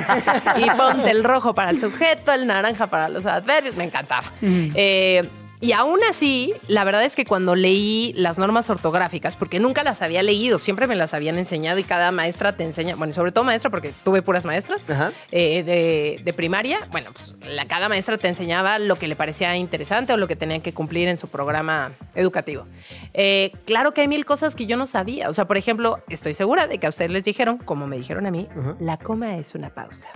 [0.57, 3.75] y ponte el rojo para el sujeto, el naranja para los adverbios.
[3.75, 4.31] Me encantaba.
[4.41, 5.23] Eh,
[5.63, 10.01] Y aún así, la verdad es que cuando leí las normas ortográficas, porque nunca las
[10.01, 13.31] había leído, siempre me las habían enseñado y cada maestra te enseña, bueno, y sobre
[13.31, 14.89] todo maestra, porque tuve puras maestras
[15.31, 19.55] eh, de, de primaria, bueno, pues la, cada maestra te enseñaba lo que le parecía
[19.55, 22.65] interesante o lo que tenían que cumplir en su programa educativo.
[23.13, 25.29] Eh, claro que hay mil cosas que yo no sabía.
[25.29, 28.25] O sea, por ejemplo, estoy segura de que a ustedes les dijeron, como me dijeron
[28.25, 28.49] a mí,
[28.81, 30.09] la coma es una pausa.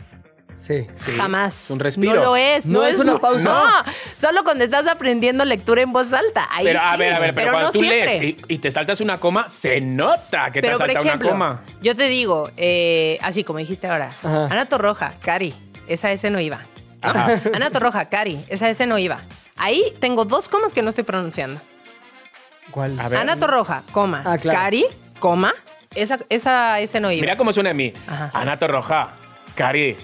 [0.57, 0.85] Sí.
[0.93, 1.69] Sí, Jamás.
[1.69, 2.15] Un respiro.
[2.15, 2.65] No lo es.
[2.65, 3.43] No es una pausa.
[3.43, 6.47] No, solo cuando estás aprendiendo lectura en voz alta.
[6.51, 8.19] Ahí Pero a ver, a ver, pero, cuando no tú siempre.
[8.19, 11.27] lees y, y te saltas una coma, se nota que Pero te por salta ejemplo,
[11.29, 11.61] una coma.
[11.81, 14.45] yo te digo, eh, así como dijiste ahora, Ajá.
[14.45, 15.53] Ana Torroja, Cari,
[15.87, 16.61] esa S no iba.
[17.01, 17.39] Ajá.
[17.53, 19.19] Ana Torroja, Cari, esa S no iba.
[19.55, 21.61] Ahí tengo dos comas que no estoy pronunciando.
[22.71, 22.99] ¿Cuál?
[22.99, 23.19] A ver.
[23.19, 24.59] Ana Torroja, coma, Ah, claro.
[24.59, 24.85] Cari,
[25.19, 25.53] coma,
[25.95, 27.21] esa, esa S no iba.
[27.21, 27.93] Mira cómo suena a mí.
[28.07, 28.31] Ajá.
[28.33, 29.09] Ana Torroja,
[29.55, 29.95] Cari.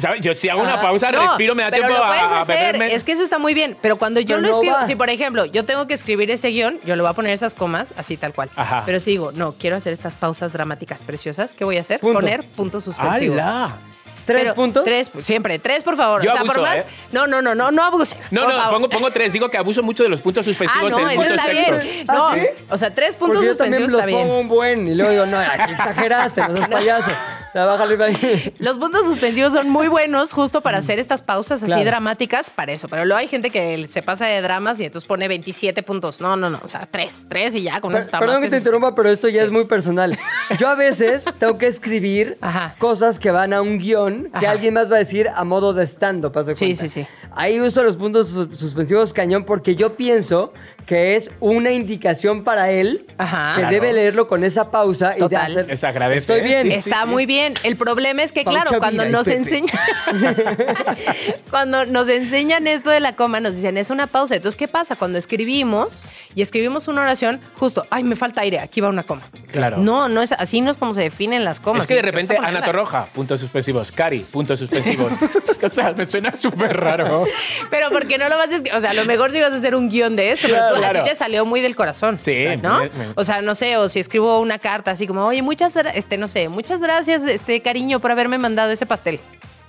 [0.00, 0.22] ¿Sabes?
[0.22, 0.80] Yo si hago una Ah.
[0.80, 2.82] pausa, No, respiro, me da pero tiempo lo puedes a, hacer.
[2.82, 3.76] Es que eso está muy bien.
[3.82, 4.86] Pero cuando yo Pero lo no escribo, va.
[4.86, 7.54] si por ejemplo yo tengo que escribir ese guion, yo le voy a poner esas
[7.54, 8.48] comas así tal cual.
[8.56, 8.82] Ajá.
[8.86, 12.00] Pero si digo, no, quiero hacer estas pausas dramáticas preciosas, ¿qué voy a hacer?
[12.00, 12.20] Punto.
[12.20, 13.38] Poner puntos suspensivos.
[13.38, 13.76] ¡Hala!
[14.24, 14.84] ¿Tres Pero puntos?
[14.84, 16.22] Tres, siempre, tres, por favor.
[16.22, 16.76] Yo o sea, por más.
[16.76, 16.84] ¿eh?
[17.10, 18.16] No, no, no, no, no abuse.
[18.30, 18.74] No, por no, favor.
[18.74, 19.32] pongo, pongo tres.
[19.32, 21.82] Digo que abuso mucho de los puntos Ah, suspensivos no, en eso muchos está textos.
[21.82, 22.04] bien.
[22.08, 22.40] ¿Ah, No, sí?
[22.70, 24.20] o sea, tres puntos Porque yo también suspensivos los está bien.
[24.22, 27.10] pongo un buen y luego digo, no, aquí exageraste, no seas payaso.
[27.52, 28.54] O sea, bájale ahí.
[28.58, 31.84] Los puntos suspensivos son muy buenos justo para hacer estas pausas así Claro.
[31.84, 32.88] dramáticas para eso.
[32.88, 36.22] Pero luego hay gente que se pasa de dramas y entonces pone 27 puntos.
[36.22, 36.58] No, no, no.
[36.62, 39.10] O sea, tres, tres y ya con eso está Perdón más que te interrumpa, pero
[39.10, 39.44] esto ya Sí.
[39.46, 40.18] es muy personal.
[40.58, 42.74] Yo a veces tengo que escribir Ajá.
[42.78, 44.50] cosas que van a un guion que Ajá.
[44.52, 46.32] alguien más va a decir a modo de stand-up.
[46.56, 47.06] Sí, sí, sí.
[47.36, 50.54] Ahí uso los puntos sus- suspensivos cañón porque yo pienso
[50.86, 53.52] que es una indicación para él Ajá.
[53.54, 53.74] que Claro.
[53.74, 55.66] debe leerlo con esa pausa y de hacer.
[55.68, 56.70] Les agradece, Estoy bien.
[56.70, 56.74] sí.
[56.90, 57.54] Está muy bien.
[57.62, 59.68] El problema es que, Paucha claro, cuando nos enseñan.
[61.50, 64.36] cuando nos enseñan esto de la coma, nos dicen es una pausa.
[64.36, 64.96] Entonces, ¿qué pasa?
[64.96, 66.04] Cuando escribimos
[66.34, 69.22] y escribimos una oración, justo, ay, me falta aire, aquí va una coma.
[69.50, 69.78] Claro.
[69.78, 71.84] No, no es así, no es como se definen las comas.
[71.84, 72.62] Es que de repente Ana.
[72.62, 73.92] Torroja, puntos suspensivos.
[73.92, 75.12] Cari, puntos suspensivos.
[75.62, 77.24] o sea, me suena súper raro.
[77.70, 78.74] Pero porque no lo vas a escribir.
[78.76, 80.92] O sea, a lo mejor si vas a hacer un guion de esto, pero a
[80.92, 82.18] ti te salió muy del corazón.
[82.18, 82.78] Sí, ¿no?
[82.80, 85.74] me- me- O sea, no sé, o si escribo una carta así como, oye, muchas,
[85.94, 89.20] este, no sé, muchas gracias, este, cariño, por haberme mandado ese pastel.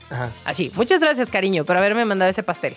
[0.10, 0.30] Ajá.
[0.46, 2.76] Así, muchas gracias, cariño, por haberme mandado ese pastel.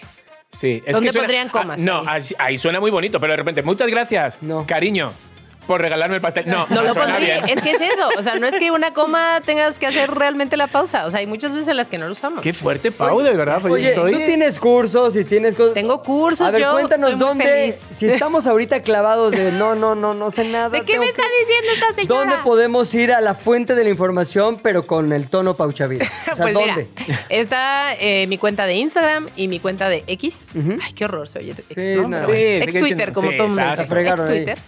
[0.52, 2.04] Sí, es ¿Dónde que suena- pondrían comas Ah, no,
[2.38, 2.56] ahí?
[2.56, 4.64] suena muy bonito, pero de repente, muchas gracias, No.
[4.66, 5.12] cariño,
[5.66, 6.44] por regalarme el pastel.
[6.48, 7.42] No, No lo suena pondría.
[7.44, 7.58] bien.
[7.58, 8.08] Es que es eso.
[8.18, 11.06] O sea, no es que una coma tengas que hacer realmente la pausa.
[11.06, 12.42] O sea, hay muchas veces en las que no lo usamos.
[12.42, 13.58] Qué fuerte, Pau, de verdad.
[13.60, 15.74] pues, Oye, estoy- tú tienes cursos y tienes cosas.
[15.74, 17.44] Tengo cursos, A ver, yo cuéntanos soy muy dónde.
[17.44, 17.76] feliz.
[17.76, 20.68] Si estamos ahorita clavados de no, no, no, no sé nada.
[20.70, 22.20] ¿De qué me está que- diciendo esta señora?
[22.20, 26.04] ¿Dónde podemos ir a la fuente de la información, pero con el tono pauchavida?
[26.32, 26.86] O sea, pues ¿dónde?
[27.06, 30.50] mira, está eh, mi cuenta de Instagram y mi cuenta de X.
[30.56, 31.52] Ay, qué horror, se oye.
[31.52, 32.08] Ex, Sí, ¿no?
[32.08, 32.16] no.
[32.16, 33.86] Pero Sí, bueno, sí ex Twitter, como todo mundo Ex ahí.
[33.86, 34.58] Twitter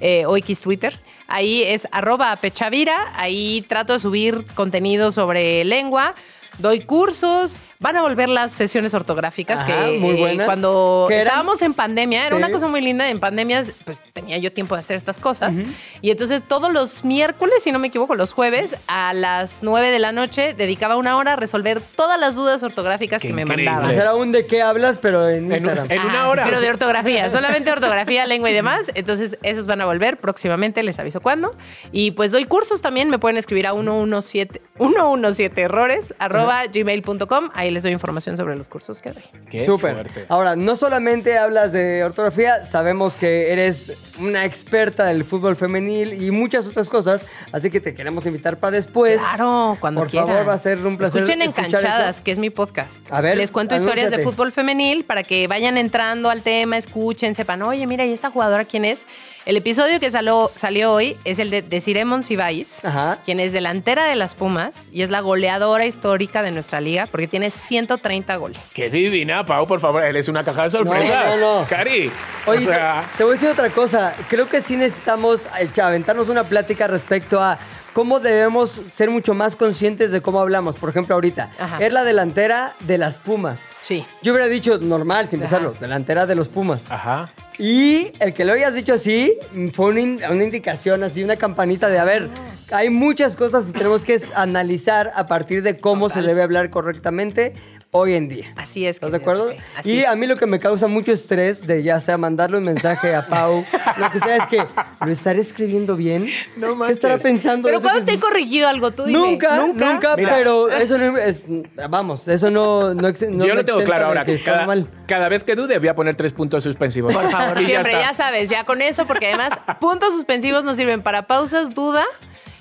[0.00, 0.24] eh,
[0.62, 0.98] Twitter.
[1.26, 3.12] Ahí es arroba pechavira.
[3.14, 6.14] Ahí trato de subir contenido sobre lengua.
[6.58, 7.56] Doy cursos.
[7.82, 10.44] Van a volver las sesiones ortográficas Ajá, que muy eh, buenas.
[10.44, 12.42] cuando estábamos en pandemia, era Sí.
[12.42, 13.08] una cosa muy linda.
[13.08, 15.62] En pandemias, pues tenía yo tiempo de hacer estas cosas.
[16.02, 19.98] Y entonces todos los miércoles, si no me equivoco, los jueves, a las 9 de
[19.98, 23.64] la noche, dedicaba una hora a resolver todas las dudas ortográficas Qué que me increíble.
[23.64, 23.88] mandaban.
[23.90, 26.44] Pues era un de qué hablas, pero en En, un- en una hora.
[26.44, 28.90] Pero de ortografía, solamente ortografía, lengua y demás.
[28.94, 31.56] Entonces, esos van a volver próximamente, les aviso cuándo.
[31.92, 37.48] Y pues doy cursos también, me pueden escribir a 117, 117 errores, arroba gmail.com.
[37.54, 39.22] Ahí les doy información sobre los cursos que doy.
[39.50, 39.94] Qué Súper.
[39.94, 40.26] fuerte.
[40.28, 46.30] Ahora, no solamente hablas de ortografía, sabemos que eres una experta del fútbol femenil y
[46.30, 49.20] muchas otras cosas, así que te queremos invitar para después.
[49.20, 50.28] Claro, cuando Por quieran.
[50.28, 51.22] favor, va a ser un placer.
[51.22, 52.24] Escuchen Encanchadas, eso.
[52.24, 53.10] que es mi podcast.
[53.12, 57.34] A ver, Les cuento historias de fútbol femenil para que vayan entrando al tema, escuchen,
[57.34, 59.06] sepan, oye, mira, ¿y esta jugadora quién es?
[59.46, 62.82] El episodio que salió, salió hoy es el de Desiree Monsiváis,
[63.24, 67.26] quien es delantera de las Pumas y es la goleadora histórica de nuestra liga porque
[67.26, 68.72] tiene 130 goles.
[68.74, 70.02] Qué divina, Pau, por favor.
[70.02, 71.26] Él es una caja de sorpresas.
[71.26, 71.66] No, no, no.
[71.68, 72.10] Cari.
[72.46, 74.14] Oye, o sea, te voy a decir otra cosa.
[74.28, 77.58] Creo que sí necesitamos echa- aventarnos una plática respecto a
[77.92, 80.76] cómo debemos ser mucho más conscientes de cómo hablamos.
[80.76, 81.78] Por ejemplo, ahorita, Ajá.
[81.84, 83.72] es la delantera de las Pumas.
[83.78, 84.04] Sí.
[84.22, 85.50] Yo hubiera dicho normal, sin Ajá.
[85.50, 86.82] pensarlo, delantera de los Pumas.
[86.90, 87.32] ajá.
[87.58, 89.36] Y el que lo hayas dicho así
[89.74, 92.28] fue una, in- una indicación, así, una campanita de, a ver,
[92.72, 96.22] hay muchas cosas que tenemos que analizar a partir de cómo Total.
[96.22, 97.52] se debe hablar correctamente
[97.92, 98.52] hoy en día.
[98.56, 98.96] Así es.
[98.96, 99.52] ¿Estás de acuerdo?
[99.76, 102.64] Así Y a mí lo que me causa mucho estrés de ya sea mandarle un
[102.64, 103.64] mensaje a Pau,
[103.96, 104.62] lo que sea es que
[105.04, 106.28] lo estaré escribiendo bien.
[106.56, 107.22] No ¿Qué estará manches.
[107.22, 107.68] pensando?
[107.68, 108.90] Pero ¿cuándo te he corregido algo?
[108.92, 109.18] Tú dime.
[109.18, 110.30] Nunca, nunca, Mira.
[110.36, 111.42] pero eso no es,
[111.88, 114.24] vamos, eso no, no, ex- no Yo lo tengo claro ahora.
[114.24, 114.86] que Cada, mal.
[115.06, 117.14] cada vez que dude voy a poner tres puntos suspensivos.
[117.14, 118.14] Por favor, Y siempre, ya, está.
[118.14, 122.04] sabes, ya con eso, porque además puntos suspensivos nos sirven para pausas, duda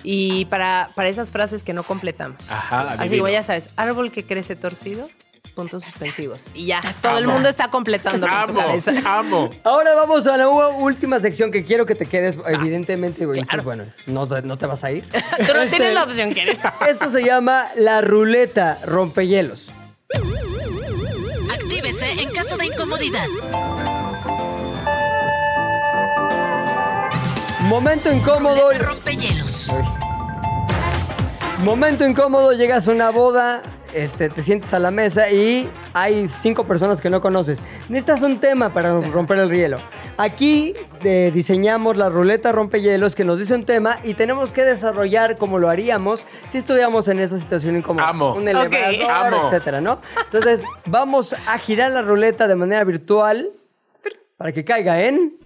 [0.04, 2.50] y para, para esas frases que no completamos.
[2.52, 5.10] Ajá, Así como ya sabes, árbol que crece torcido,
[5.56, 6.48] puntos suspensivos.
[6.54, 8.94] Y ya, todo el mundo está completando con su Amo, cabeza.
[9.06, 9.50] amo.
[9.64, 13.40] Ahora vamos a la última sección que quiero que te quedes, evidentemente, güey.
[13.42, 15.04] Entonces, bueno, no, no te vas a ir.
[15.10, 16.60] Tú no Este, tienes la opción, que eres.
[16.88, 19.72] Esto se llama la ruleta rompehielos.
[21.52, 23.26] Actívese en caso de incomodidad.
[27.70, 28.72] Momento incómodo.
[28.80, 29.72] Rompehielos.
[31.60, 33.62] Momento incómodo, llegas a una boda,
[33.94, 37.60] este, te sientes a la mesa y hay cinco personas que no conoces.
[37.88, 39.78] Necesitas un tema para romper el hielo.
[40.18, 45.38] Aquí eh, diseñamos la ruleta rompehielos que nos dice un tema y tenemos que desarrollar
[45.38, 48.08] como lo haríamos si estuviéramos en esa situación incómoda.
[48.08, 48.34] Amo.
[48.34, 49.46] Un elevador, Amo.
[49.46, 50.02] etcétera, ¿no?
[50.26, 53.52] Entonces, vamos a girar la ruleta de manera virtual
[54.38, 55.38] para que caiga en...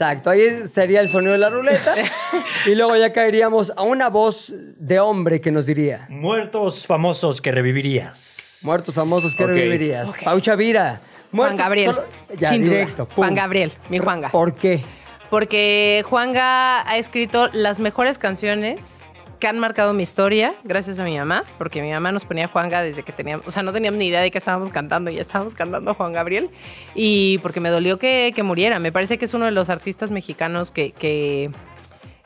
[0.00, 1.94] Exacto, ahí sería el sonido de la ruleta.
[2.66, 7.52] y luego ya caeríamos a una voz de hombre que nos diría: Muertos famosos que
[7.52, 8.60] revivirías.
[8.62, 9.50] Muertos famosos que Ok.
[9.50, 10.08] revivirías.
[10.08, 10.24] Ok.
[10.24, 11.02] Pau Chavira.
[11.30, 11.92] Juan Gabriel.
[11.94, 12.06] solo-
[12.38, 13.04] Ya, sin directo.
[13.04, 13.16] pum.
[13.16, 14.30] Juan Gabriel, mi Juanga.
[14.30, 14.82] ¿Por qué?
[15.28, 19.09] Porque Juanga ha escrito las mejores canciones
[19.40, 22.82] que han marcado mi historia, gracias a mi mamá, porque mi mamá nos ponía Juanga
[22.82, 25.54] desde que teníamos, o sea, no teníamos ni idea de que estábamos cantando ya estábamos
[25.54, 26.50] cantando Juan Gabriel,
[26.94, 28.78] y porque me dolió que, que muriera.
[28.78, 31.50] Me parece que es uno de los artistas mexicanos que, que,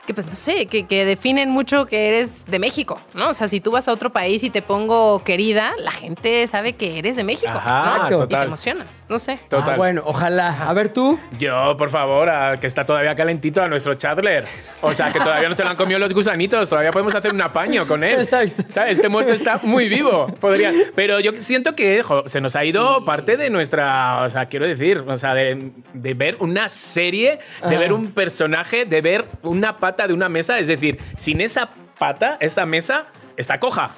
[0.05, 3.29] que, pues no sé, que, que definen mucho que eres de México, ¿no?
[3.29, 6.73] O sea, si tú vas a otro país y te pongo querida, la gente sabe
[6.73, 8.07] que eres de México, Ajá, ¿no?
[8.07, 8.39] Y total.
[8.41, 9.39] te emocionas, no sé.
[9.49, 9.73] Total.
[9.73, 10.67] Ah, bueno, ojalá.
[10.69, 11.19] A ver tú.
[11.39, 14.45] Yo, por favor, a- que está todavía calentito a nuestro Chandler.
[14.81, 16.69] O sea, que todavía no se lo han comido los gusanitos.
[16.69, 18.21] Todavía podemos hacer un apaño con él.
[18.21, 18.63] Exacto.
[18.69, 18.97] ¿Sabes?
[18.97, 20.27] Este muerto está muy vivo.
[20.39, 20.71] Podría.
[20.95, 24.23] Pero yo siento que jo, se nos ha ido parte de nuestra.
[24.23, 27.79] O sea, quiero decir, o sea, de, de ver una serie, de Ajá.
[27.79, 30.59] ver un personaje, de ver una pata de una mesa.
[30.59, 33.05] Es decir, sin esa pata, esa mesa.
[33.37, 33.91] Está coja,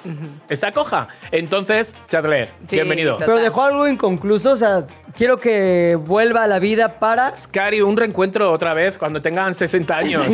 [0.48, 1.06] está coja.
[1.30, 3.12] Entonces, Chandler, Sí, bienvenido.
[3.12, 3.26] total.
[3.26, 4.84] Pero dejó algo inconcluso, o sea,
[5.18, 7.34] quiero que vuelva a la vida para...
[7.50, 10.24] Cari, un reencuentro otra vez cuando tengan 60 años.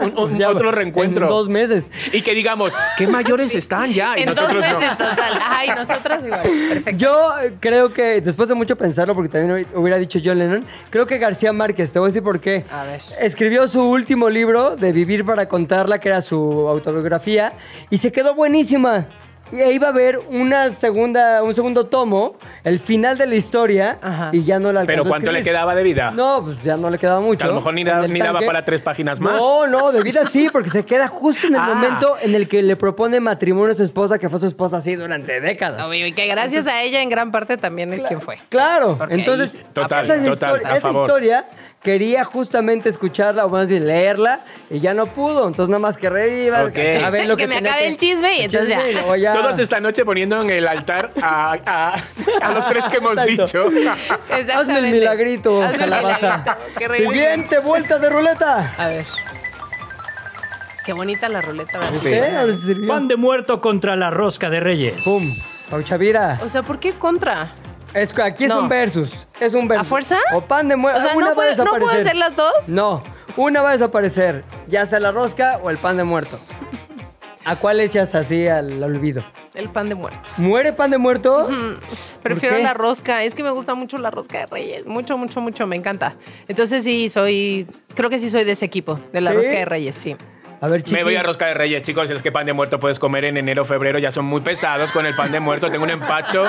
[0.00, 1.26] Un- un- Ya, otro reencuentro.
[1.26, 1.90] En dos meses.
[2.12, 4.14] Y que digamos, qué mayores están ya.
[4.18, 4.78] Y En dos nosotros no.
[4.80, 5.32] meses total.
[5.48, 6.42] Ay, nosotras igual.
[6.42, 6.90] Perfecto.
[6.98, 11.06] Yo eh, creo que, después de mucho pensarlo, porque también hubiera dicho John Lennon, creo
[11.06, 12.64] que García Márquez, te voy a decir por qué.
[12.70, 13.00] A ver.
[13.20, 17.52] Escribió su último libro de Vivir para contarla, que era su autobiografía,
[17.90, 19.06] y se quedó buenísima.
[19.52, 23.98] Y ahí va a haber una segunda, un segundo tomo, el final de la historia,
[24.00, 24.30] Ajá.
[24.32, 26.10] y ya no la alcanzó Pero a ¿cuánto le quedaba de vida?
[26.10, 27.40] No, pues ya no le quedaba mucho.
[27.40, 29.34] Que a lo mejor ni, da- ni daba para tres páginas más.
[29.38, 31.66] No, no, de vida sí, porque se queda justo en el Ah.
[31.74, 34.96] momento en el que le propone matrimonio a su esposa, que fue su esposa así
[34.96, 35.86] durante décadas.
[35.86, 38.38] Obvio, y que gracias a ella en gran parte también es quien fue.
[38.48, 41.44] Claro, entonces Total, esa, total, historia, a esa historia
[41.82, 46.08] quería justamente escucharla o más bien leerla y ya no pudo, entonces nada más que
[46.08, 46.64] reviva, a
[47.10, 49.16] ver lo que, Que me acabe el chisme y entonces chisme ya.
[49.16, 49.32] y ya.
[49.32, 51.94] Todos esta noche poniendo en el altar a, a-
[52.40, 53.68] a los tres que hemos Exacto.
[53.70, 53.90] dicho.
[54.54, 56.36] Hazme el milagrito, Hazme el calabaza.
[56.38, 57.10] milagrito, qué ridículo.
[57.18, 58.74] Siguiente vuelta de ruleta.
[58.78, 59.04] A ver.
[60.84, 62.54] Qué bonita la ruleta, ¿verdad?
[62.60, 62.74] Sí.
[62.88, 65.02] Pan de muerto contra la rosca de reyes.
[65.02, 65.22] Pum.
[65.70, 66.40] Pau Chavira.
[66.44, 67.54] O sea, ¿por qué contra?
[67.94, 68.60] Es que aquí es No.
[68.62, 69.12] un versus.
[69.40, 69.86] Es un versus.
[69.86, 70.18] ¿A fuerza?
[70.32, 71.00] O pan de muerto.
[71.00, 72.68] O sea, ¿no, puede- ¿no puedo hacer las dos?
[72.68, 73.02] No,
[73.36, 74.44] una va a desaparecer.
[74.68, 76.38] Ya sea la rosca o el pan de muerto.
[77.44, 79.20] ¿A cuál echas así al olvido?
[79.54, 80.20] El pan de muerto.
[80.36, 81.48] ¿Muere pan de muerto?
[82.22, 82.62] Prefiero qué?
[82.62, 83.24] la rosca.
[83.24, 84.86] Es que me gusta mucho la rosca de Reyes.
[84.86, 85.66] Mucho, mucho, mucho.
[85.66, 86.14] Me encanta.
[86.46, 87.66] Entonces sí, soy...
[87.96, 89.36] Creo que sí soy de ese equipo, de la ¿Sí?
[89.38, 90.16] rosca de Reyes, sí.
[90.62, 90.94] A ver, chiqui.
[90.96, 92.08] Me voy a rosca de reyes, chicos.
[92.08, 93.98] Es que pan de muerto puedes comer en enero, febrero.
[93.98, 95.68] Ya son muy pesados con el pan de muerto.
[95.70, 96.44] Tengo un empacho.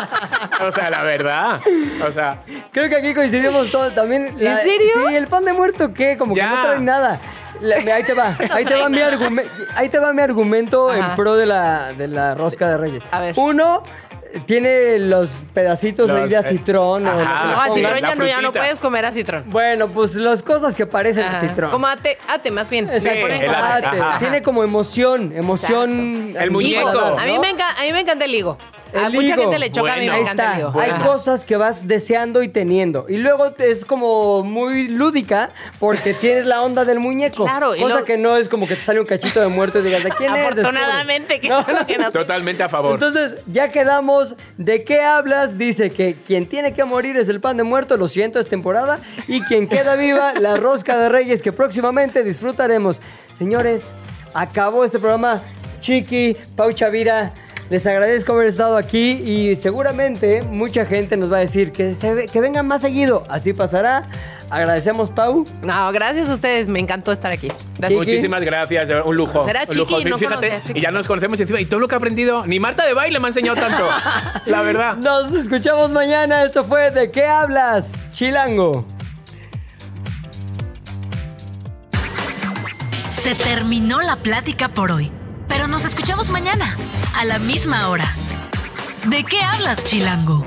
[0.61, 1.59] O sea, la verdad.
[2.07, 2.37] O sea,
[2.71, 4.27] Creo que aquí coincidimos todos también.
[4.39, 5.07] ¿En serio?
[5.07, 6.15] Sí, el pan de muerto, ¿qué?
[6.15, 6.47] Como Ya.
[6.49, 7.19] que no trae nada.
[7.61, 8.35] La- ahí te va.
[8.51, 9.51] Ahí te va mi argumento.
[9.75, 11.09] Ahí te va mi argumento Ajá.
[11.11, 13.03] en pro de la, de la rosca de Reyes.
[13.11, 13.33] A ver.
[13.37, 13.83] Uno,
[14.45, 17.07] tiene los pedacitos ahí de eh, acitrón.
[17.07, 17.19] o ajá.
[17.19, 17.55] lo que le No, a pongan.
[17.55, 17.73] pongan.
[17.73, 18.59] citrón ya la no, ya no frutita.
[18.61, 19.43] puedes comer a citrón.
[19.47, 21.37] Bueno, pues las cosas que parecen Ajá.
[21.37, 21.71] acitrón.
[21.71, 22.87] Como ate, ate más bien.
[22.87, 23.99] Ponen el como ate, ate.
[23.99, 24.19] ajá.
[24.19, 26.35] Tiene como emoción, emoción.
[26.39, 26.81] El muñeco.
[26.81, 26.91] Higo.
[26.91, 28.57] paladar, A mí, me encanta, a mí me encanta el higo.
[28.95, 29.41] A El mucha higo.
[29.43, 30.53] gente le choca, a mí me Ahí encanta está.
[30.55, 30.79] el higo.
[30.79, 31.05] Hay Ajá.
[31.07, 33.05] cosas que vas deseando y teniendo.
[33.09, 37.43] Y luego es como muy lúdica porque tienes la onda del muñeco.
[37.45, 39.79] Claro, y Cosa lo- que no es como que te sale un cachito de muerto
[39.79, 40.45] y digas, ¿de quién es?
[40.51, 41.65] Afortunadamente, que, No.
[41.87, 42.11] que no.
[42.11, 42.93] Totalmente a favor.
[42.93, 44.35] Entonces, ya quedamos.
[44.57, 45.57] ¿De qué hablas?
[45.57, 47.97] Dice que quien tiene que morir es el pan de muerto.
[47.97, 48.99] Lo siento, es temporada.
[49.27, 53.01] Y quien queda viva, la rosca de reyes que próximamente disfrutaremos.
[53.37, 53.89] Señores,
[54.33, 55.41] acabó este programa.
[55.81, 57.33] Chiqui, Pau Chavira.
[57.69, 62.13] Les agradezco haber estado aquí y seguramente mucha gente nos va a decir que, se
[62.13, 63.23] ve- que vengan más seguido.
[63.29, 64.07] Así pasará.
[64.49, 65.45] Agradecemos, Pau.
[65.63, 67.47] No, gracias a ustedes, me encantó estar aquí.
[67.79, 67.97] Gracias.
[67.97, 69.43] Muchísimas gracias, un lujo.
[69.43, 69.97] Será un lujo.
[69.97, 70.79] chiqui, no Fíjate, chiqui.
[70.79, 71.59] y ya nos conocemos encima.
[71.59, 73.87] Y todo lo que he aprendido, ni Marta de baile me ha enseñado tanto.
[74.45, 74.95] la verdad.
[74.97, 76.43] Nos escuchamos mañana.
[76.43, 78.03] Esto fue ¿De qué hablas?
[78.13, 78.85] Chilango.
[83.09, 85.09] Se terminó la plática por hoy,
[85.53, 86.75] pero nos escuchamos mañana,
[87.15, 88.11] a la misma hora.
[89.05, 90.43] ¿De qué hablas, Chilango?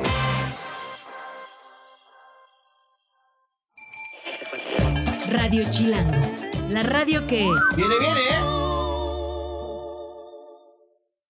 [5.30, 6.18] Radio Chilango,
[6.70, 7.48] la radio que...
[7.76, 8.65] Viene, viene, ¿eh?